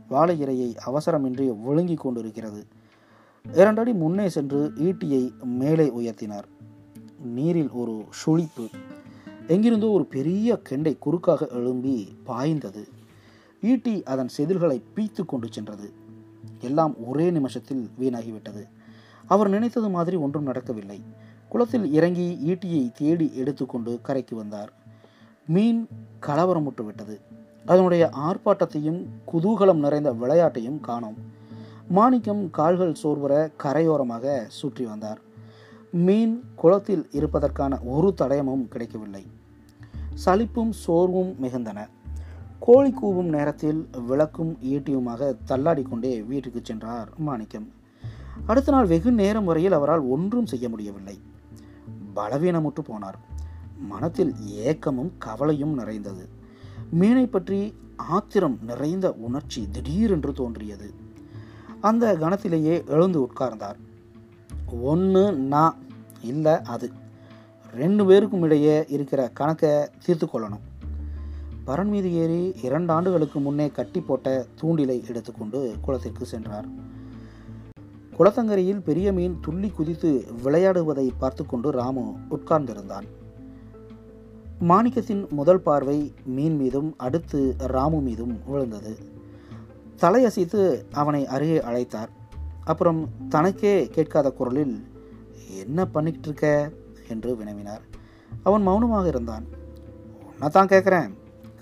வாழை 0.09 0.43
இரையை 0.43 0.75
அவசரமின்றி 0.86 1.62
விழுங்கி 1.62 1.93
கொண்டிருக்கிறது. 1.93 2.65
இரண்டடி 3.53 3.93
முன்னே 3.93 4.29
சென்று 4.29 4.71
ஈட்டியை 4.75 5.43
மேலே 5.43 5.88
உயர்த்தினார். 5.88 6.43
நீரில் 7.24 7.71
ஒரு 7.71 8.05
சுழிப்பு. 8.25 8.69
எங்கிருந்தோ 9.48 9.88
ஒரு 9.89 10.05
பெரிய 10.05 10.57
கெண்டை 10.62 10.98
குறுக்காக 11.00 11.48
எழும்பி 11.48 12.17
பாய்ந்தது. 12.24 12.88
ஈட்டி 13.62 14.03
அதன் 14.03 14.29
செதில்களை 14.38 14.81
பீத்து 14.95 15.25
கொண்டு 15.25 15.48
சென்றது. 15.51 15.91
எல்லாம் 16.62 17.07
ஒரே 17.07 17.31
நிமிஷத்தில் 17.31 17.89
வீணாகிவிட்டது. 18.00 18.67
அவர் 19.27 19.50
நினைத்தது 19.50 19.89
மாதிரி 19.89 20.17
ஒன்றும் 20.17 20.43
நடக்கவில்லை. 20.43 21.03
குளத்தில் 21.50 21.88
இறங்கி 21.94 22.27
ஈட்டியை 22.51 22.84
தேடி 23.00 23.27
எடுத்துக்கொண்டு 23.36 23.91
கரைக்கு 24.01 24.36
வந்தார். 24.36 24.72
மீன் 25.53 25.88
கலவரமுட்டு 26.27 26.84
விட்டது 26.86 27.15
அதனுடைய 27.65 28.03
ஆர்ப்பாட்டத்தையும் 28.27 29.00
குதூகலம் 29.32 29.82
நிறைந்த 29.86 30.12
விளையாட்டையும் 30.13 30.79
காணோம். 30.79 31.18
மாணிக்கம் 31.88 32.44
கால்கள் 32.58 33.00
சோர்வர 33.01 33.34
கரையோரமாக 33.63 34.46
சுற்றி 34.48 34.86
வந்தார். 34.86 35.20
மீன் 36.06 36.36
குளத்தில் 36.56 37.06
இருப்பதற்கான 37.12 37.79
ஒரு 37.94 38.13
தடயமும் 38.22 38.68
கிடைக்கவில்லை. 38.68 39.24
சலிப்பும் 40.25 40.72
சோர்வும் 40.84 41.32
மிகுந்தன. 41.41 41.79
கோழி 42.60 42.94
கூவும் 43.01 43.29
நேரத்தில் 43.36 43.82
விளக்கும் 44.08 44.53
ஈட்டியுமாக 44.74 45.32
தள்ளாடி 45.46 45.82
கொண்டே 45.82 46.13
வீட்டுக்கு 46.22 46.62
சென்றார் 46.63 47.10
மாணிக்கம். 47.27 47.68
அடுத்த 48.46 48.72
நாள் 48.72 48.86
வெகு 48.86 49.12
நேரம் 49.12 49.46
வரையில் 49.46 49.77
அவரால் 49.77 50.03
ஒன்றும் 50.15 50.46
செய்ய 50.46 50.70
முடியவில்லை. 50.70 51.18
பலவீனமுற்று 52.16 52.84
போனார். 52.88 53.20
மனத்தில் 53.78 54.34
ஏக்கமும் 54.48 55.12
கவலையும் 55.18 55.74
நிறைந்தது. 55.74 56.30
மீனை 56.92 57.28
பற்றி 57.28 57.78
ஆத்திரம் 57.96 58.60
நிறைந்த 58.62 59.12
உணர்ச்சி 59.12 59.70
திடீரென்று 59.70 60.34
தோன்றியது. 60.34 60.94
அந்த 61.82 62.16
கணத்திலேயே 62.16 62.88
எழுந்து 62.88 63.22
உட்கார்ந்தார். 63.22 63.75
ஒன்று 64.82 65.34
நான் 65.34 65.78
இல்லை 66.22 66.62
அது. 66.62 66.92
ரெண்டு 67.74 68.06
பேருக்கும் 68.06 68.42
இடையே 68.42 68.86
இருக்கிற 68.88 69.30
கணக்கை 69.30 69.70
தீர்த்து 70.06 70.25
கொள்ளணும். 70.25 70.68
பரன் 71.68 71.86
மீது 71.86 72.13
ஏறி 72.13 72.56
இரண்டு 72.62 72.94
ஆண்டுகளுக்கு 72.94 73.39
முன்னே 73.39 73.70
கட்டி 73.70 74.01
போட்ட 74.01 74.46
தூண்டிலை 74.62 75.08
எடுத்துக்கொண்டு 75.10 75.75
குளத்திற்கு 75.82 76.25
சென்றார். 76.25 76.66
குளத்தங்கரையில் 78.19 78.79
பெரிய 78.81 79.13
மீன் 79.13 79.39
துள்ளி 79.41 79.69
குதித்து 79.69 80.09
விளையாடுவதை 80.43 81.11
பார்த்து 81.17 81.45
கொண்டு 81.45 81.71
ராமு 81.71 82.03
உட்கார்ந்திருந்தான். 82.29 83.05
மாணிக்கத்தின் 84.69 85.29
முதல் 85.29 85.61
பார்வை 85.61 86.13
மீன் 86.25 86.55
மீதும் 86.55 86.93
அடுத்து 86.97 87.55
ராமு 87.57 88.01
மீதும் 88.01 88.39
விழுந்தது. 88.45 88.93
தலையசைத்து 90.01 90.83
அவனை 90.91 91.27
அருகே 91.27 91.59
அழைத்தார். 91.59 92.11
அப்புறம் 92.63 93.07
தனக்கே 93.29 93.88
கேட்காத 93.88 94.31
குரலில் 94.31 94.75
என்ன 95.63 95.85
பண்ணிக்கிட்டு 95.85 96.29
இருக்க 96.29 96.71
என்று 97.07 97.38
வினவினார். 97.38 97.83
அவன் 98.43 98.61
மௌனமாக 98.61 99.07
இருந்தான். 99.07 99.45
உன்னை 100.31 100.49
தான் 100.49 100.67
கேட்குறேன். 100.67 101.09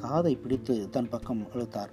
காதை 0.02 0.36
பிடித்து 0.36 0.90
தன் 0.90 1.10
பக்கம் 1.10 1.48
இழுத்தார். 1.54 1.90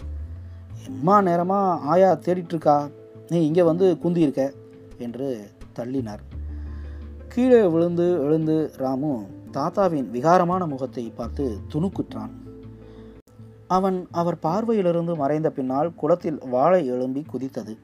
எம்மா 0.89 1.23
நேரமாக 1.23 1.81
ஆயா 1.93 2.13
தேடிட்டு 2.15 2.55
இருக்கா 2.57 2.89
நீ 3.29 3.47
இங்கே 3.47 3.63
வந்து 3.63 3.99
குந்தி 3.99 4.21
இருக்க 4.21 4.53
என்று 4.99 5.51
தள்ளினார். 5.79 6.23
கீழே 7.29 7.67
விழுந்து 7.67 8.21
எழுந்து 8.25 8.73
ராமு 8.77 9.27
தாத்தாவின் 9.51 10.11
விகாரமான 10.11 10.67
முகத்தை 10.67 11.11
பார்த்து 11.11 11.59
துணுக்குற்றான். 11.73 12.33
அவன் 13.67 14.07
அவர் 14.11 14.39
பார்வையிலிருந்து 14.43 15.17
மறைந்த 15.17 15.51
பின்னால் 15.51 15.95
குளத்தில் 15.95 16.39
வாழை 16.49 16.87
எழும்பி 16.87 17.25
குதித்தது. 17.33 17.79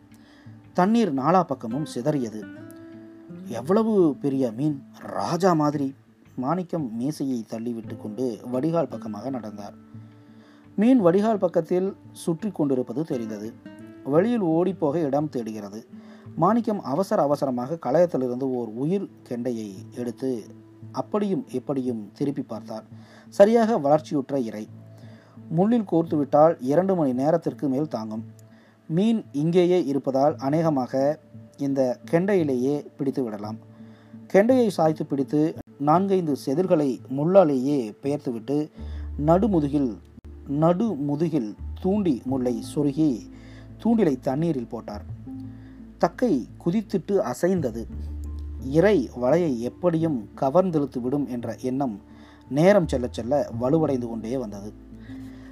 தண்ணீர் 0.72 1.14
நாலா 1.14 1.42
பக்கமும் 1.42 1.86
சிதறியது. 1.94 2.42
எவ்வளவு 3.46 4.16
பெரிய 4.20 4.52
மீன்? 4.52 4.82
ராஜா 4.98 5.52
மாதிரி. 5.52 5.94
மாணிக்கம் 6.36 6.96
மீசையை 6.96 7.44
தள்ளிவிட்டு 7.52 7.96
கொண்டு 7.96 8.38
வடிகால் 8.50 8.88
பக்கமாக 8.88 9.30
நடந்தார். 9.30 9.74
மீன் 10.76 11.00
வடிகால் 11.00 11.38
பக்கத்தில் 11.38 11.96
சுற்றி 12.12 12.50
கொண்டிருப்பது 12.50 13.04
தெரிந்தது. 13.04 13.52
வழியில் 14.04 14.40
ஓடிப்போக 14.40 14.96
இடம் 15.00 15.28
தேடுகிறது. 15.28 15.86
மாணிக்கம் 16.36 16.82
அவசர 16.82 17.22
அவசரமாக 17.22 17.78
களையத்திலிருந்து 17.86 18.46
ஓர் 18.58 18.68
உயிர் 18.74 19.08
கெண்டையை 19.28 19.74
எடுத்து 19.94 20.44
அப்படியும் 20.92 21.44
எப்படியும் 21.50 22.10
திருப்பி 22.12 22.42
பார்த்தார். 22.42 22.84
சரியாக 23.28 23.78
வளர்ச்சியுற்ற 23.78 24.38
இறை. 24.40 24.68
முள்ளில் 25.50 25.88
கோர்த்துவிட்டால் 25.92 26.54
இரண்டு 26.60 26.94
மணி 26.94 27.12
நேரத்திற்கு 27.12 27.68
மேல் 27.68 27.88
தாங்கும். 27.88 28.24
மீன் 28.88 29.24
இங்கேயே 29.32 29.84
இருப்பதால் 29.84 30.36
அநேகமாக 30.36 31.20
இந்த 31.56 31.98
கெண்டையிலேயே 32.10 32.86
பிடித்து 32.96 33.22
விடலாம். 33.24 33.58
கெண்டையை 34.26 34.68
சாய்த்து 34.68 35.06
பிடித்து 35.06 35.54
நான்கைந்து 35.78 36.36
செதில்களை 36.46 37.00
முள்ளாலேயே 37.16 37.92
பெயர்த்துவிட்டு 38.02 38.70
நடுமுதுகில் 39.26 39.98
நடு 40.46 40.94
முதுகில் 40.94 41.54
தூண்டி 41.82 42.22
முல்லை 42.24 42.62
சொருகி 42.74 43.30
தூண்டிலை 43.82 44.18
தண்ணீரில் 44.18 44.66
போட்டார். 44.66 45.04
தக்கை 45.98 46.48
குதித்துட்டு 46.66 47.16
அசைந்தது. 47.16 47.86
இறை 48.64 49.10
வலையை 49.22 49.58
எப்படியும் 49.58 50.28
கவர்ந்தெழுத்து 50.40 51.00
விடும் 51.00 51.26
என்ற 51.28 51.56
எண்ணம் 51.60 52.00
நேரம் 52.48 52.88
செல்ல 52.88 53.08
செல்ல 53.10 53.50
வலுவடைந்து 53.60 54.08
கொண்டே 54.08 54.36
வந்தது. 54.36 54.72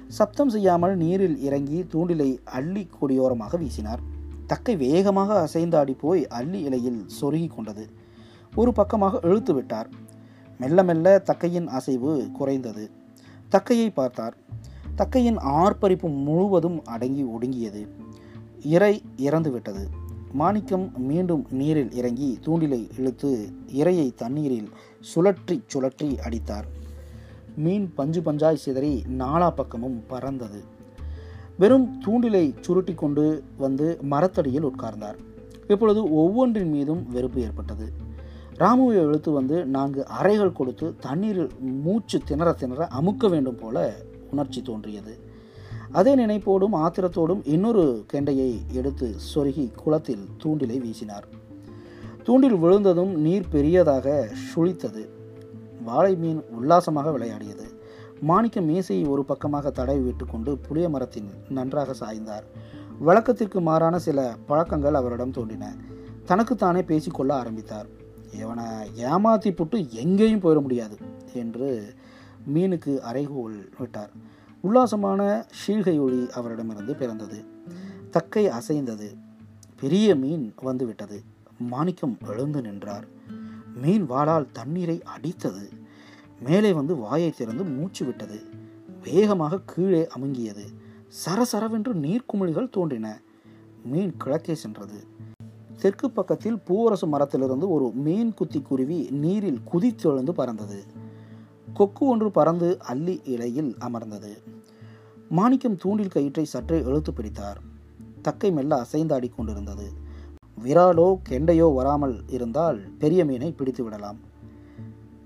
சப்தம் 0.07 0.49
செய்யாமல் 0.49 0.97
நீரில் 0.97 1.41
இறங்கி 1.41 1.83
தூண்டிலை 1.83 2.43
அள்ளி 2.43 2.89
கொடியோரமாக 3.01 3.57
வீசினார். 3.57 3.99
தக்கை 4.47 4.75
வேகமாக 4.77 5.47
அசைந்தாடி 5.49 5.97
போய் 5.99 6.27
அள்ளி 6.27 6.59
இலையில் 6.61 7.05
சொருகி 7.21 7.47
கொண்டது. 7.55 7.89
ஒரு 8.55 8.73
பக்கமாக 8.73 9.19
இழுத்து 9.23 9.53
விட்டார். 9.53 9.89
மெல்ல 10.59 10.83
மெல்ல 10.83 11.23
தக்கையின் 11.25 11.67
அசைவு 11.67 12.29
குறைந்தது. 12.33 12.91
தக்கையை 13.51 13.89
பார்த்தார். 13.93 14.37
தக்கையின் 14.99 15.37
ஆர்ப்பரிப்பு 15.37 16.07
முழுவதும் 16.27 16.79
அடங்கி 16.93 17.23
ஒடுங்கியது. 17.35 17.81
இறை 18.75 18.93
இறந்து 19.27 19.51
விட்டது. 19.51 19.83
மாணிக்கம் 20.31 20.85
மீண்டும் 21.09 21.43
நீரில் 21.59 21.93
இறங்கி 21.99 22.29
தூண்டிலை 22.45 22.81
இழுத்து 22.99 23.29
இரையை 23.81 24.07
தண்ணீரில் 24.15 24.69
சுழற்றி 25.11 25.55
சுழற்றி 25.73 26.09
அடித்தார். 26.25 26.67
மீன் 27.55 27.87
பஞ்சு 27.93 28.21
பஞ்சாய் 28.21 28.61
சிதறி 28.63 28.91
நாலா 29.21 29.49
பக்கமும் 29.55 29.97
பறந்தது. 30.07 30.61
வெறும் 31.61 31.87
தூண்டிலை 32.05 32.43
சுருட்டி 32.61 32.93
கொண்டு 32.93 33.25
வந்து 33.57 33.87
மரத்தடியில் 34.11 34.67
உட்கார்ந்தார். 34.71 35.17
இப்பொழுது 35.67 36.03
ஒவ்வொன்றின் 36.13 36.71
மீதும் 36.75 37.01
வெறுப்பு 37.09 37.41
ஏற்பட்டது. 37.41 37.87
ராமுவை 38.61 38.95
இழுத்து 39.05 39.31
வந்து 39.31 39.57
நான்கு 39.75 40.01
அறைகள் 40.19 40.57
கொடுத்து 40.59 40.87
தண்ணீரில் 40.99 41.51
மூச்சு 41.83 42.17
திணற 42.25 42.51
திணற 42.61 42.87
அமுக்க 42.99 43.29
வேண்டும் 43.29 43.59
போல 43.59 43.77
உணர்ச்சி 44.31 44.61
தோன்றியது. 44.61 45.19
அதே 45.91 46.15
நினைப்போடும் 46.15 46.73
ஆத்திரத்தோடும் 46.73 47.41
இன்னொரு 47.43 48.05
கெண்டையை 48.13 48.59
எடுத்து 48.73 49.15
சொருகி 49.35 49.71
குளத்தில் 49.75 50.27
தூண்டிலை 50.43 50.79
வீசினார். 50.79 51.23
தூண்டில் 52.23 52.55
விழுந்ததும் 52.55 53.21
நீர் 53.21 53.49
பெரியதாக 53.49 54.29
சுழித்தது. 54.55 55.07
வாழை 55.83 56.15
மீன் 56.15 56.43
உல்லாசமாக 56.49 57.11
விளையாடியது. 57.11 57.77
மாணிக்க 58.21 58.61
மீசையை 58.61 59.05
ஒரு 59.05 59.25
பக்கமாக 59.25 59.69
தடவி 59.69 59.99
விட்டுக்கொண்டு 59.99 60.57
புளிய 60.57 60.89
மரத்தின் 60.89 61.29
நன்றாக 61.49 61.93
சாய்ந்தார். 61.99 62.43
வழக்கத்திற்கு 62.99 63.61
மாறான 63.61 63.99
சில 63.99 64.35
பழக்கங்கள் 64.45 64.93
அவரிடம் 64.93 65.31
தோன்றின. 65.31 65.75
தனக்குத்தானே 66.25 66.83
பேசிக்கொள்ள 66.83 67.33
ஆரம்பித்தார். 67.33 67.85
இவனை 68.39 68.63
ஏமாத்தி 68.95 69.55
புட்டு 69.55 69.89
எங்கேயும் 69.89 70.39
போயிட 70.39 70.61
முடியாது 70.61 70.97
என்று 71.33 71.93
மீனுக்கு 72.53 72.99
அறைகோல் 72.99 73.71
விட்டார். 73.79 74.09
உல்லாசமான 74.61 75.45
ஷீழ்கை 75.67 75.99
ஒளி 75.99 76.29
அவரிடமிருந்து 76.31 76.95
பிறந்தது. 76.95 77.43
தக்கை 78.11 78.47
அசைந்தது. 78.47 79.15
பெரிய 79.79 80.15
மீன் 80.15 80.53
வந்துவிட்டது. 80.61 81.23
மாணிக்கம் 81.59 82.17
எழுந்து 82.27 82.61
நின்றார். 82.61 83.07
மீன் 83.81 84.09
வாளால் 84.09 84.51
தண்ணீரை 84.51 85.01
அடித்தது. 85.17 85.69
மேலே 86.41 86.73
வந்து 86.73 86.95
வாயை 86.95 87.31
திறந்து 87.31 87.63
மூச்சு 87.63 88.05
விட்டது. 88.05 88.41
வேகமாக 89.03 89.59
கீழே 89.65 90.07
அமுங்கியது. 90.19 90.65
சரசரவென்று 91.25 91.93
நீர்க்குமிழிகள் 91.93 92.69
தோன்றின. 92.69 93.21
மீன் 93.85 94.17
கிழக்கே 94.17 94.55
சென்றது. 94.55 95.03
தெற்கு 95.79 96.11
பக்கத்தில் 96.11 96.55
பூவரசு 96.55 97.07
மரத்திலிருந்து 97.07 97.71
ஒரு 97.71 97.91
மீன் 97.91 98.33
குத்தி 98.33 98.61
குருவி 98.61 99.07
நீரில் 99.11 99.61
குதித்தெழுந்து 99.73 100.31
பறந்தது. 100.31 100.83
கொக்கு 101.79 102.03
ஒன்று 102.05 102.29
பறந்து 102.31 102.69
அள்ளி 102.91 103.15
இலையில் 103.33 103.71
அமர்ந்தது. 103.79 104.31
மாணிக்கம் 105.29 105.75
தூண்டில் 105.75 106.13
கயிற்றை 106.15 106.45
சற்றே 106.45 106.77
இழுத்து 106.79 107.11
பிடித்தார். 107.13 107.59
தக்கை 108.21 108.49
மெல்ல 108.51 108.71
அசைந்தாடி 108.83 109.27
கொண்டிருந்தது. 109.35 109.87
விராலோ 110.63 111.05
கெண்டையோ 111.29 111.67
வராமல் 111.75 112.15
இருந்தால் 112.27 112.79
பெரிய 112.97 113.21
மீனை 113.25 113.49
பிடித்து 113.51 113.83
விடலாம். 113.83 114.19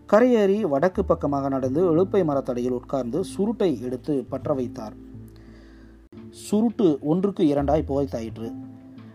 கரையேறி 0.10 0.58
வடக்கு 0.74 1.04
பக்கமாக 1.06 1.50
நடந்து 1.50 1.82
எழுப்பை 1.92 2.22
மரத்தடையில் 2.24 2.78
உட்கார்ந்து 2.80 3.20
சுருட்டை 3.24 3.70
எடுத்து 3.82 4.16
பற்ற 4.30 4.54
வைத்தார். 4.54 4.96
சுருட்டு 6.30 6.88
ஒன்றுக்கு 7.12 7.46
இரண்டாய் 7.54 7.90
புகைத்தாயிற்று. 7.90 8.50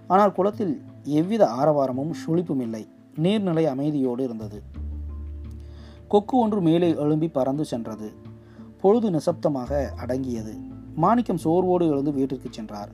ஆனால் 0.07 0.33
குளத்தில் 0.33 0.75
எவ்வித 1.21 1.45
ஆரவாரமும் 1.61 2.13
சுழிப்பும் 2.27 2.65
இல்லை. 2.67 2.85
நீர்நிலை 3.23 3.67
அமைதியோடு 3.75 4.21
இருந்தது. 4.21 4.61
கொக்கு 6.09 6.39
ஒன்று 6.39 6.61
மேலே 6.61 6.97
எழும்பி 6.97 7.29
பறந்து 7.29 7.65
சென்றது. 7.65 8.13
பொழுது 8.81 9.11
நிசப்தமாக 9.11 9.87
அடங்கியது. 9.97 10.55
மாணிக்கம் 10.95 11.41
சோர்வோடு 11.45 11.91
எழுந்து 11.91 12.13
வீட்டிற்கு 12.13 12.49
சென்றார். 12.51 12.91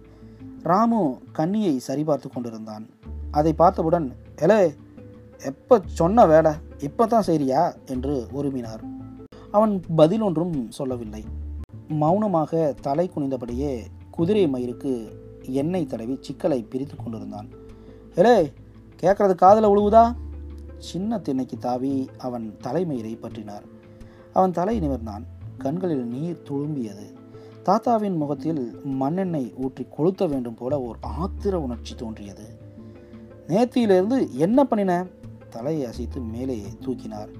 ராமு 0.62 1.18
கன்னியை 1.32 1.80
சரிபார்த்து 1.88 2.28
கொண்டிருந்தான். 2.32 2.88
அதை 3.30 3.52
பார்த்தவுடன் 3.52 4.12
எலே 4.36 4.74
எப்போ 5.44 5.80
சொன்ன 5.84 6.26
வேலை? 6.26 6.52
இப்போ 6.78 7.06
தான் 7.06 7.22
சரியா 7.22 7.74
என்று 7.86 8.26
உருமினார். 8.34 8.82
அவன் 9.50 9.82
பதில் 9.96 10.20
ஒன்றும் 10.20 10.70
சொல்லவில்லை. 10.70 11.24
மௌனமாக 11.88 12.74
தலை 12.80 13.10
குனிந்தபடியே 13.14 13.80
குதிரை 14.10 14.46
மயிருக்கு 14.46 14.92
எண்ணெய் 15.42 15.86
தடவி 15.86 16.18
சிக்கலை 16.20 16.62
பிரித்து 16.62 16.96
கொண்டிருந்தான். 16.96 17.48
எலே 18.14 18.52
கேட்குறது 19.00 19.34
காதல 19.34 19.68
உழுவுதா? 19.74 20.04
சின்ன 20.88 21.18
திண்ணைக்கு 21.18 21.56
தாவி 21.58 21.92
அவன் 22.18 22.46
தலைமயிரை 22.64 23.12
பற்றினார். 23.16 23.66
அவன் 24.32 24.56
தலை 24.58 24.74
நிமிர்ந்தான். 24.80 25.24
கண்களில் 25.58 26.06
நீர் 26.06 26.42
துளும்பியது 26.48 27.06
தாத்தாவின் 27.66 28.16
முகத்தில் 28.16 28.62
மண்ணெண்ணெய் 29.00 29.52
ஊற்றி 29.56 29.84
கொளுத்த 29.96 30.22
வேண்டும் 30.28 30.58
போல 30.58 30.80
ஓர் 30.80 30.98
ஆத்திர 31.20 31.54
உணர்ச்சி 31.66 31.94
தோன்றியது. 31.94 32.46
நேத்தியிலிருந்து 33.48 34.18
என்ன 34.44 34.64
பண்ணின? 34.64 34.92
தலையை 35.50 35.84
அசைத்து 35.88 36.20
மேலே 36.34 36.56
தூக்கினார். 36.84 37.30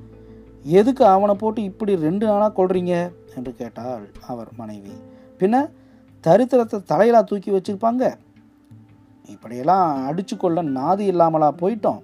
எதுக்கு 0.63 1.05
அவனை 1.07 1.35
போட்டு 1.35 1.61
இப்படி 1.63 1.95
ரெண்டு 2.07 2.25
நாளாக 2.27 2.53
கொள்றீங்க 2.57 2.95
என்று 3.37 3.53
கேட்டாள் 3.55 4.07
அவர் 4.27 4.51
மனைவி. 4.57 4.95
பின்ன 5.39 5.57
தரித்திரத்தை 6.25 6.79
தலையிலா 6.93 7.21
தூக்கி 7.25 7.51
வச்சிருப்பாங்க. 7.51 8.05
இப்படியெல்லாம் 9.29 9.91
அடிச்சு 10.09 10.37
கொள்ள 10.37 10.63
நாதி 10.79 11.07
இல்லாமலா 11.13 11.51
போயிட்டோம். 11.63 12.03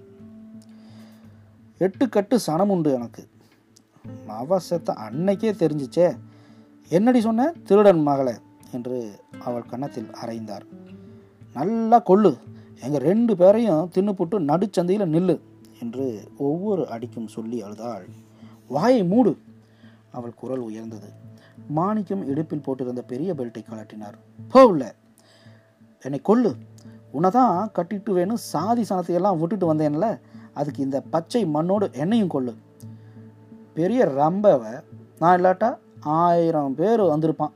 எட்டு 1.84 2.08
கட்டு 2.08 2.36
சனம் 2.46 2.72
உண்டு 2.74 2.90
எனக்கு. 2.92 3.22
அவசத்தை 4.28 4.90
அன்னைக்கே 5.06 5.50
தெரிஞ்சிச்சே. 5.62 6.06
என்னடி 6.88 7.20
சொன்ன? 7.20 7.52
திருடன் 7.64 8.02
மகளே 8.02 8.34
என்று 8.72 8.96
அவள் 9.44 9.68
கன்னத்தில் 9.70 10.10
அரைந்தார் 10.22 10.66
நல்லா 11.54 12.02
கொள்ளு 12.02 12.32
எங்கள் 12.80 13.02
ரெண்டு 13.02 13.36
பேரையும் 13.36 13.90
தின்னுப்புட்டு 13.94 14.38
நடுச்சந்தையில் 14.50 15.06
நில்லு 15.14 15.36
என்று 15.80 16.04
ஒவ்வொரு 16.36 16.88
அடிக்கும் 16.88 17.28
சொல்லி 17.28 17.62
அழுதாள். 17.62 18.06
வாயை 18.68 19.04
மூடு. 19.04 19.32
அவள் 20.10 20.34
குரல் 20.34 20.64
உயர்ந்தது. 20.68 21.10
மாணிக்கம் 21.68 22.26
இடுப்பில் 22.28 22.64
போட்டிருந்த 22.66 23.02
பெரிய 23.12 23.34
பெல்ட்டை 23.34 23.62
கலட்டினார் 23.62 24.18
போகல 24.48 24.94
என்னை 26.02 26.20
கொல்லு. 26.28 26.52
உன்னை 27.10 27.30
தான் 27.30 27.70
கட்டிட்டு 27.74 28.10
வேணும். 28.10 28.42
சாதி 28.52 28.84
சனத்தையெல்லாம் 28.90 29.38
விட்டுட்டு 29.38 29.74
வந்தேன்ல. 29.74 30.18
அதுக்கு 30.54 30.82
இந்த 30.82 31.00
பச்சை 31.00 31.46
மண்ணோடு 31.46 31.92
என்னையும் 31.92 32.30
கொள்ளு. 32.30 32.54
பெரிய 33.74 34.04
ரம்பவ 34.04 34.82
நான் 35.18 35.40
இல்லாட்டா 35.40 35.76
ஆயிரம் 36.00 36.74
பேர் 36.74 37.00
வந்திருப்பான். 37.00 37.52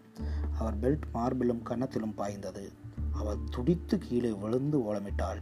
அவர் 0.58 0.80
பெல்ட் 0.80 1.04
மார்பிலும் 1.14 1.62
கன்னத்திலும் 1.62 2.14
பாய்ந்தது. 2.14 2.72
அவள் 3.12 3.36
துடித்து 3.50 3.98
கீழே 3.98 4.30
விழுந்து 4.30 4.78
ஓலமிட்டாள். 4.78 5.40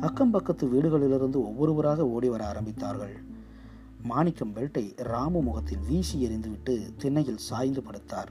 அக்கம் 0.00 0.30
பக்கத்து 0.30 0.66
வீடுகளிலிருந்து 0.66 1.36
ஒவ்வொருவராக 1.36 2.06
ஓடி 2.06 2.28
வர 2.28 2.52
ஆரம்பித்தார்கள். 2.52 3.14
மாணிக்கம் 4.02 4.54
பெல்ட்டை 4.54 4.92
ராமு 4.96 5.40
முகத்தில் 5.42 5.78
வீசி 5.88 6.28
எறிந்துவிட்டு 6.28 6.92
திண்ணையில் 6.96 7.36
சாய்ந்து 7.36 7.82
படுத்தார். 7.82 8.30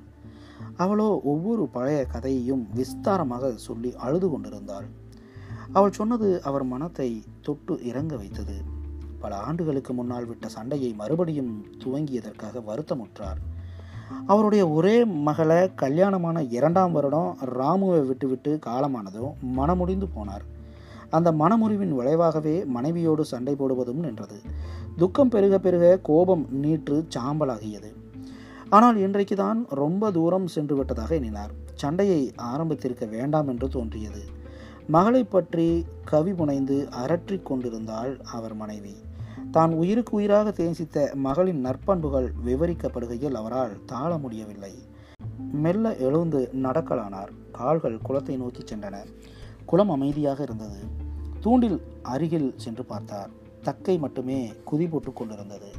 அவளோ 0.77 1.21
ஒவ்வொரு 1.23 1.67
பழைய 1.67 2.05
கதையையும் 2.05 2.67
விஸ்தாரமாக 2.75 3.55
சொல்லி 3.55 3.95
அழுது 3.95 4.29
கொண்டிருந்தாள். 4.29 4.85
அவள் 5.73 5.91
சொன்னது 5.91 6.27
அவர் 6.43 6.63
மனத்தை 6.63 7.23
தொட்டு 7.41 7.73
இறங்க 7.83 8.15
வைத்தது. 8.15 8.55
பல 9.19 9.37
ஆண்டுகளுக்கு 9.37 9.93
முன்னால் 9.93 10.25
விட்ட 10.25 10.47
சண்டையை 10.47 10.93
மறுபடியும் 10.93 11.51
துவங்கியதற்காக 11.83 12.61
வருத்தமுற்றார். 12.67 13.39
அவருடைய 14.27 14.63
ஒரே 14.69 15.05
மகளை 15.05 15.59
கல்யாணமான 15.75 16.43
இரண்டாம் 16.57 16.91
வருடம் 16.91 17.37
ராமுவை 17.59 18.05
விட்டுவிட்டு 18.05 18.59
காலமானதும் 18.65 19.31
மனமுடிந்து 19.41 20.09
போனார். 20.15 20.45
அந்த 21.09 21.31
மனமுறிவின் 21.31 21.95
விளைவாகவே 21.95 22.55
மனைவியோடு 22.65 23.25
சண்டை 23.25 23.55
போடுவதும் 23.55 24.03
நின்றது. 24.05 24.37
துக்கம் 24.97 25.29
பெருக 25.29 25.59
பெருக 25.59 25.85
கோபம் 25.97 26.45
நீற்று 26.63 27.07
சாம்பலாகியது. 27.15 27.91
ஆனால் 28.69 28.97
இன்றைக்கு 28.97 29.35
தான் 29.35 29.59
ரொம்ப 29.69 30.11
தூரம் 30.11 30.47
சென்று 30.47 30.75
விட்டதாக 30.75 31.15
எண்ணினார். 31.15 31.51
சண்டையை 31.73 32.21
ஆரம்பித்திருக்க 32.53 33.09
வேண்டாம் 33.09 33.47
என்று 33.47 33.67
தோன்றியது. 33.69 34.23
மகளை 34.87 35.23
பற்றி 35.23 35.85
கவி 36.05 36.33
புனைந்து 36.33 36.87
அரற்றிக் 36.91 37.45
கொண்டிருந்தாள் 37.45 38.19
அவர் 38.31 38.53
மனைவி. 38.53 38.95
தான் 39.51 39.73
உயிருக்கு 39.73 40.15
உயிராக 40.15 40.49
தேசித்த 40.49 41.13
மகளின் 41.13 41.65
நற்பண்புகள் 41.65 42.31
விவரிக்கப்படுகையில் 42.45 43.31
அவரால் 43.31 43.85
தாழ 43.85 44.17
முடியவில்லை. 44.17 44.73
மெல்ல 45.51 45.95
எழுந்து 45.95 46.49
நடக்கலானார். 46.53 47.27
கால்கள் 47.51 47.97
குளத்தை 47.97 48.37
நோக்கி 48.37 48.75
சென்றன. 48.75 48.95
குளம் 49.65 49.89
அமைதியாக 49.89 50.43
இருந்தது. 50.43 50.77
தூண்டில் 51.39 51.81
அருகில் 52.01 52.53
சென்று 52.57 52.85
பார்த்தார். 52.85 53.29
தக்கை 53.61 53.97
மட்டுமே 53.97 54.53
குதி 54.71 54.89
போட்டு 54.89 55.13
கொண்டிருந்தது. 55.13 55.71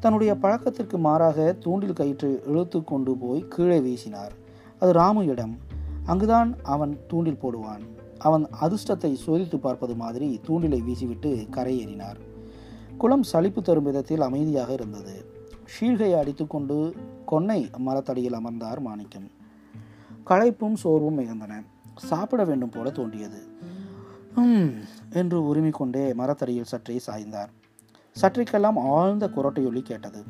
தன்னுடைய 0.00 0.34
பழக்கத்திற்கு 0.34 0.98
மாறாக 0.98 1.52
தூண்டில் 1.52 1.92
கயிற்று 1.92 2.42
இழுத்து 2.46 2.84
கொண்டு 2.84 3.16
போய் 3.16 3.48
கீழே 3.48 3.80
வீசினார். 3.80 4.30
அது 4.78 4.92
ராமு 4.92 5.26
இடம் 5.26 5.58
அங்குதான் 6.06 6.56
அவன் 6.62 7.00
தூண்டில் 7.08 7.40
போடுவான். 7.42 7.97
அவன் 8.18 8.46
அதிர்ஷ்டத்தை 8.60 9.16
சோதித்து 9.26 9.56
பார்ப்பது 9.56 9.94
மாதிரி 9.94 10.40
தூண்டிலை 10.46 10.82
வீசிவிட்டு 10.82 11.30
கரையேறினார். 11.50 12.20
குளம் 12.98 13.22
சலிப்பு 13.22 13.62
தரும் 13.62 13.84
விதத்தில் 13.84 14.20
அமைதியாக 14.20 14.72
இருந்தது. 14.72 15.30
ஷீழ்கையை 15.74 16.18
அடித்துக்கொண்டு 16.18 16.94
கொன்னை 17.30 17.76
மரத்தடியில் 17.76 18.34
அமர்ந்தார் 18.34 18.80
மாணிக்கம். 18.80 19.30
களைப்பும் 20.26 20.74
சோர்வும் 20.74 21.18
மிகுந்தன. 21.18 21.62
சாப்பிட 21.96 22.44
வேண்டும் 22.44 22.70
போல 22.70 22.90
தோன்றியது. 22.90 23.46
என்று 24.34 24.74
என்று 25.12 25.54
உரிமிக்கொண்டே 25.54 26.14
மரத்தடியில் 26.14 26.64
சற்றே 26.64 27.00
சாய்ந்தார். 27.06 27.48
சற்றைக்கெல்லாம் 28.20 28.78
ஆழ்ந்த 28.78 29.30
குரட்டையொலி 29.36 29.82
கேட்டது. 29.82 30.22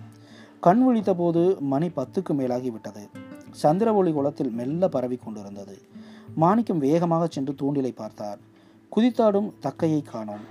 கண் 0.61 0.85
விழித்த 0.85 1.15
போது 1.15 1.57
மணி 1.61 1.87
பத்துக்கு 1.87 2.33
மேலாகி 2.33 2.71
விட்டது 2.71 3.09
சந்திர 3.51 3.95
ஒளி 3.95 4.13
குளத்தில் 4.13 4.51
மெல்ல 4.51 4.89
பரவி 4.89 5.17
கொண்டிருந்தது. 5.17 5.79
மாணிக்கம் 6.39 6.79
வேகமாக 6.79 7.27
சென்று 7.31 7.53
தூண்டிலை 7.53 7.93
பார்த்தார். 7.95 8.39
குதித்தாடும் 8.97 9.49
தக்கையை 9.61 10.03
காணோம். 10.03 10.45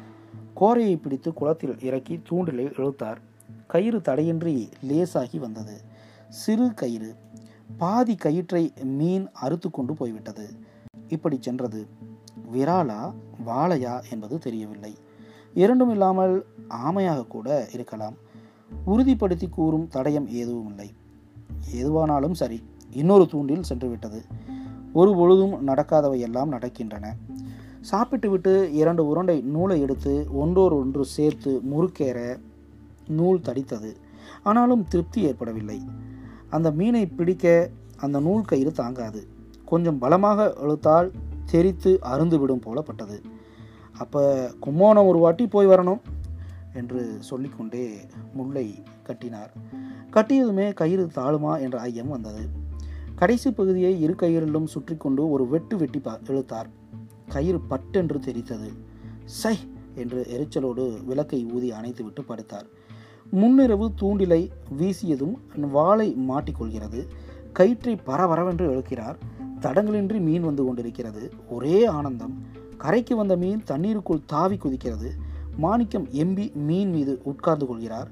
கோரையை 0.54 0.96
பிடித்து 0.98 1.34
குளத்தில் 1.34 1.80
இறக்கி 1.82 2.16
தூண்டிலை 2.30 2.66
இழுத்தார். 2.80 3.20
கயிறு 3.68 4.02
தடையின்றி 4.02 4.70
லேசாகி 4.82 5.38
வந்தது. 5.38 5.82
சிறு 6.30 6.74
கயிறு. 6.74 7.16
பாதி 7.78 8.16
கயிற்றை 8.16 8.74
மீன் 8.84 9.30
அறுத்து 9.34 9.70
கொண்டு 9.70 9.94
போய்விட்டது. 9.94 10.48
இப்படி 11.08 11.38
சென்றது. 11.40 11.88
விராலா 12.54 13.14
வாழையா 13.46 14.02
என்பது 14.10 14.38
தெரியவில்லை. 14.40 14.94
இரண்டும் 15.54 15.90
இல்லாமல் 15.90 16.46
ஆமையாக 16.70 17.28
கூட 17.28 17.70
இருக்கலாம். 17.74 18.16
உறுதிப்படுத்தி 18.88 19.50
கூறும் 19.50 19.90
தடயம் 19.94 20.28
எதுவும் 20.28 20.68
இல்லை 20.68 20.90
எதுவானாலும் 21.76 22.32
சரி 22.32 22.64
இன்னொரு 22.92 23.28
தூண்டில் 23.28 23.64
சென்று 23.64 23.90
விட்டது 23.90 24.26
ஒரு 24.94 25.16
பொழுதும் 25.16 25.68
நடக்காதவை 25.68 26.20
எல்லாம் 26.20 26.52
நடக்கின்றன. 26.52 27.06
சாப்பிட்டுவிட்டு 27.82 28.74
இரண்டு 28.74 29.08
உருண்டை 29.08 29.42
நூலை 29.42 29.82
எடுத்து 29.82 30.28
ஒன்றோர் 30.32 30.74
ஒன்று 30.74 31.06
சேர்த்து 31.06 31.62
முறுக்கேற 31.72 32.40
நூல் 33.08 33.40
தடித்தது. 33.40 33.96
ஆனாலும் 34.44 34.88
திருப்தி 34.88 35.22
ஏற்படவில்லை. 35.22 35.82
அந்த 36.50 36.72
மீனை 36.72 37.06
பிடிக்க 37.06 37.70
அந்த 37.98 38.20
நூல் 38.20 38.46
கயிறு 38.46 38.72
தாங்காது. 38.72 39.28
கொஞ்சம் 39.66 39.98
பலமாக 39.98 40.54
இழுத்தால் 40.62 41.12
தெரித்து 41.46 42.00
அருந்துவிடும் 42.04 42.62
போலப்பட்டது 42.66 43.24
அப்போ 43.98 44.52
கும்போணம் 44.62 45.08
ஒரு 45.08 45.18
வாட்டி 45.18 45.48
போய் 45.48 45.68
வரணும் 45.68 46.00
என்று 46.74 47.18
சொல்லிக்கொண்டே 47.20 47.98
முல்லை 48.34 48.84
கட்டினார். 49.04 49.52
கட்டியதுமே 50.12 50.74
கயிறு 50.74 51.10
தாழுமா 51.16 51.60
என்ற 51.60 51.80
ஐயம் 51.80 52.08
வந்தது. 52.08 52.66
கடைசி 53.20 53.52
பகுதியை 53.52 54.02
இரு 54.02 54.16
கயிறிலும் 54.20 54.66
சுற்றி 54.66 54.96
கொண்டு 54.96 55.30
ஒரு 55.30 55.48
வெட்டு 55.48 55.78
வெட்டி 55.78 56.00
பா 56.00 56.20
இழுத்தார். 56.28 56.70
கயிறு 57.28 57.60
பட்டென்று 57.60 58.20
தெரித்தது. 58.20 58.68
சை 59.26 59.58
என்று 59.96 60.26
எரிச்சலோடு 60.30 61.06
விளக்கை 61.06 61.46
ஊதி 61.54 61.72
அணைத்துவிட்டு 61.72 62.20
படுத்தார். 62.28 62.68
முன்னிரவு 63.34 63.94
தூண்டிலை 64.02 64.50
வீசியதும் 64.80 65.34
வாளை 65.72 66.16
மாட்டிக்கொள்கிறது. 66.30 67.08
கயிற்றை 67.54 67.96
பரபரவென்று 67.96 68.68
இழுக்கிறார். 68.74 69.16
தடங்களின்றி 69.60 70.20
மீன் 70.20 70.42
வந்து 70.42 70.66
கொண்டிருக்கிறது. 70.66 71.32
ஒரே 71.50 71.86
ஆனந்தம். 71.86 72.46
கரைக்கு 72.78 73.16
வந்த 73.16 73.38
மீன் 73.38 73.64
தண்ணீருக்குள் 73.64 74.26
தாவி 74.26 74.56
குதிக்கிறது. 74.56 75.10
மாணிக்கம் 75.58 76.08
எம்பி 76.08 76.54
மீன் 76.54 76.90
மீது 76.90 77.22
உட்கார்ந்து 77.24 77.66
கொள்கிறார். 77.66 78.12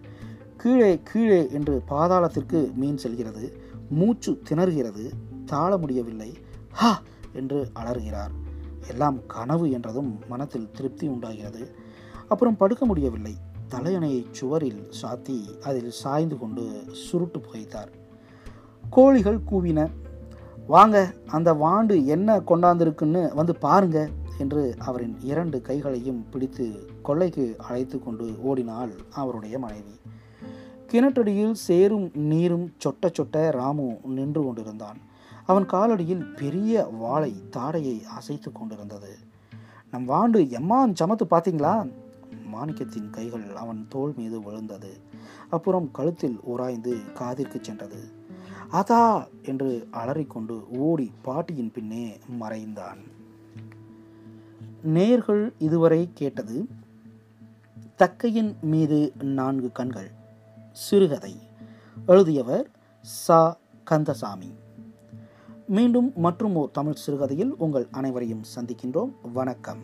கீழே 0.57 0.99
கீழே 1.03 1.51
என்று 1.51 1.81
பாதாளத்திற்கு 1.89 2.73
மீன் 2.73 2.97
செல்கிறது. 2.97 3.64
மூச்சு 3.89 4.41
திணறுகிறது 4.49 5.11
தாழ 5.45 5.77
முடியவில்லை. 5.77 6.37
ஹா! 6.71 7.01
என்று 7.33 7.69
அலறுகிறார். 7.73 8.31
எல்லாம் 8.87 9.25
கனவு 9.25 9.71
என்றதும் 9.71 10.19
மனத்தில் 10.29 10.71
திருப்தி 10.71 11.07
உண்டாகிறது. 11.07 11.75
அப்புறம் 12.27 12.57
படுக்க 12.57 12.85
முடியவில்லை. 12.85 13.35
தலையணையை 13.69 14.25
சுவரில் 14.31 14.91
சாத்தி 15.01 15.61
அதில் 15.61 15.91
சாய்ந்து 15.91 16.37
கொண்டு 16.37 16.83
சுருட்டு 16.91 17.39
புகைத்தார். 17.39 17.87
கோழிகள் 18.89 19.39
கூவின 19.51 19.89
வாங்க 20.67 21.13
அந்த 21.25 21.53
வாண்டு 21.53 22.05
என்ன 22.05 22.39
கொண்டாந்திருக்குன்னு 22.39 23.33
வந்து 23.33 23.55
பாருங்க 23.55 24.09
என்று 24.37 24.75
அவரின் 24.77 25.17
இரண்டு 25.21 25.61
கைகளையும் 25.61 26.29
பிடித்து 26.29 26.89
கொள்ளைக்கு 27.01 27.55
அழைத்து 27.57 27.99
கொண்டு 27.99 28.41
ஓடினாள் 28.41 28.91
அவருடைய 29.13 29.59
மனைவி. 29.59 29.99
கிணற்றடியில் 30.87 31.51
சேரும் 31.51 32.11
நீரும் 32.13 32.73
சொட்ட 32.85 33.05
சொட்ட 33.05 33.51
ராமு 33.51 33.97
நின்று 34.03 34.43
கொண்டிருந்தான். 34.43 34.97
அவன் 35.45 35.65
காலடியில் 35.65 36.35
பெரிய 36.35 36.83
வாளை 36.83 37.33
தாடையை 37.51 38.03
அசைத்து 38.03 38.51
கொண்டிருந்தது. 38.51 39.17
நம் 39.91 40.07
வாண்டு 40.07 40.39
எம்மான் 40.49 40.93
சமத்து 40.99 41.25
பார்த்தீங்களா? 41.29 41.91
மாணிக்கத்தின் 42.53 43.09
கைகள் 43.09 43.55
அவன் 43.55 43.85
தோள் 43.89 44.13
மீது 44.15 44.41
விழுந்தது. 44.41 44.97
அப்புறம் 45.49 45.91
கழுத்தில் 45.91 46.39
உராய்ந்து 46.43 46.97
காதிற்கு 47.13 47.59
சென்றது. 47.61 48.01
அதா 48.71 49.27
என்று 49.41 49.87
அலறிக்கொண்டு 49.91 50.69
ஓடி 50.77 51.11
பாட்டியின் 51.21 51.71
பின்னே 51.71 52.17
மறைந்தான். 52.39 52.97
நேர்கள் 54.93 55.53
இதுவரை 55.57 56.09
கேட்டது 56.13 56.67
தக்கையின் 57.97 58.55
மீது 58.61 59.13
நான்கு 59.21 59.71
கண்கள் 59.71 60.14
சிறுகதை. 60.75 61.35
எழுதியவர் 62.05 62.69
சா. 63.01 63.57
கந்தசாமி. 63.83 64.53
மீண்டும் 65.67 66.13
மற்றும் 66.15 66.55
ஓர் 66.55 66.71
தமிழ் 66.71 66.93
சிறுகதையில் 66.93 67.55
உங்கள் 67.55 67.87
அனைவரையும் 67.91 68.41
சந்திக்கின்றோம். 68.55 69.11
வணக்கம். 69.33 69.81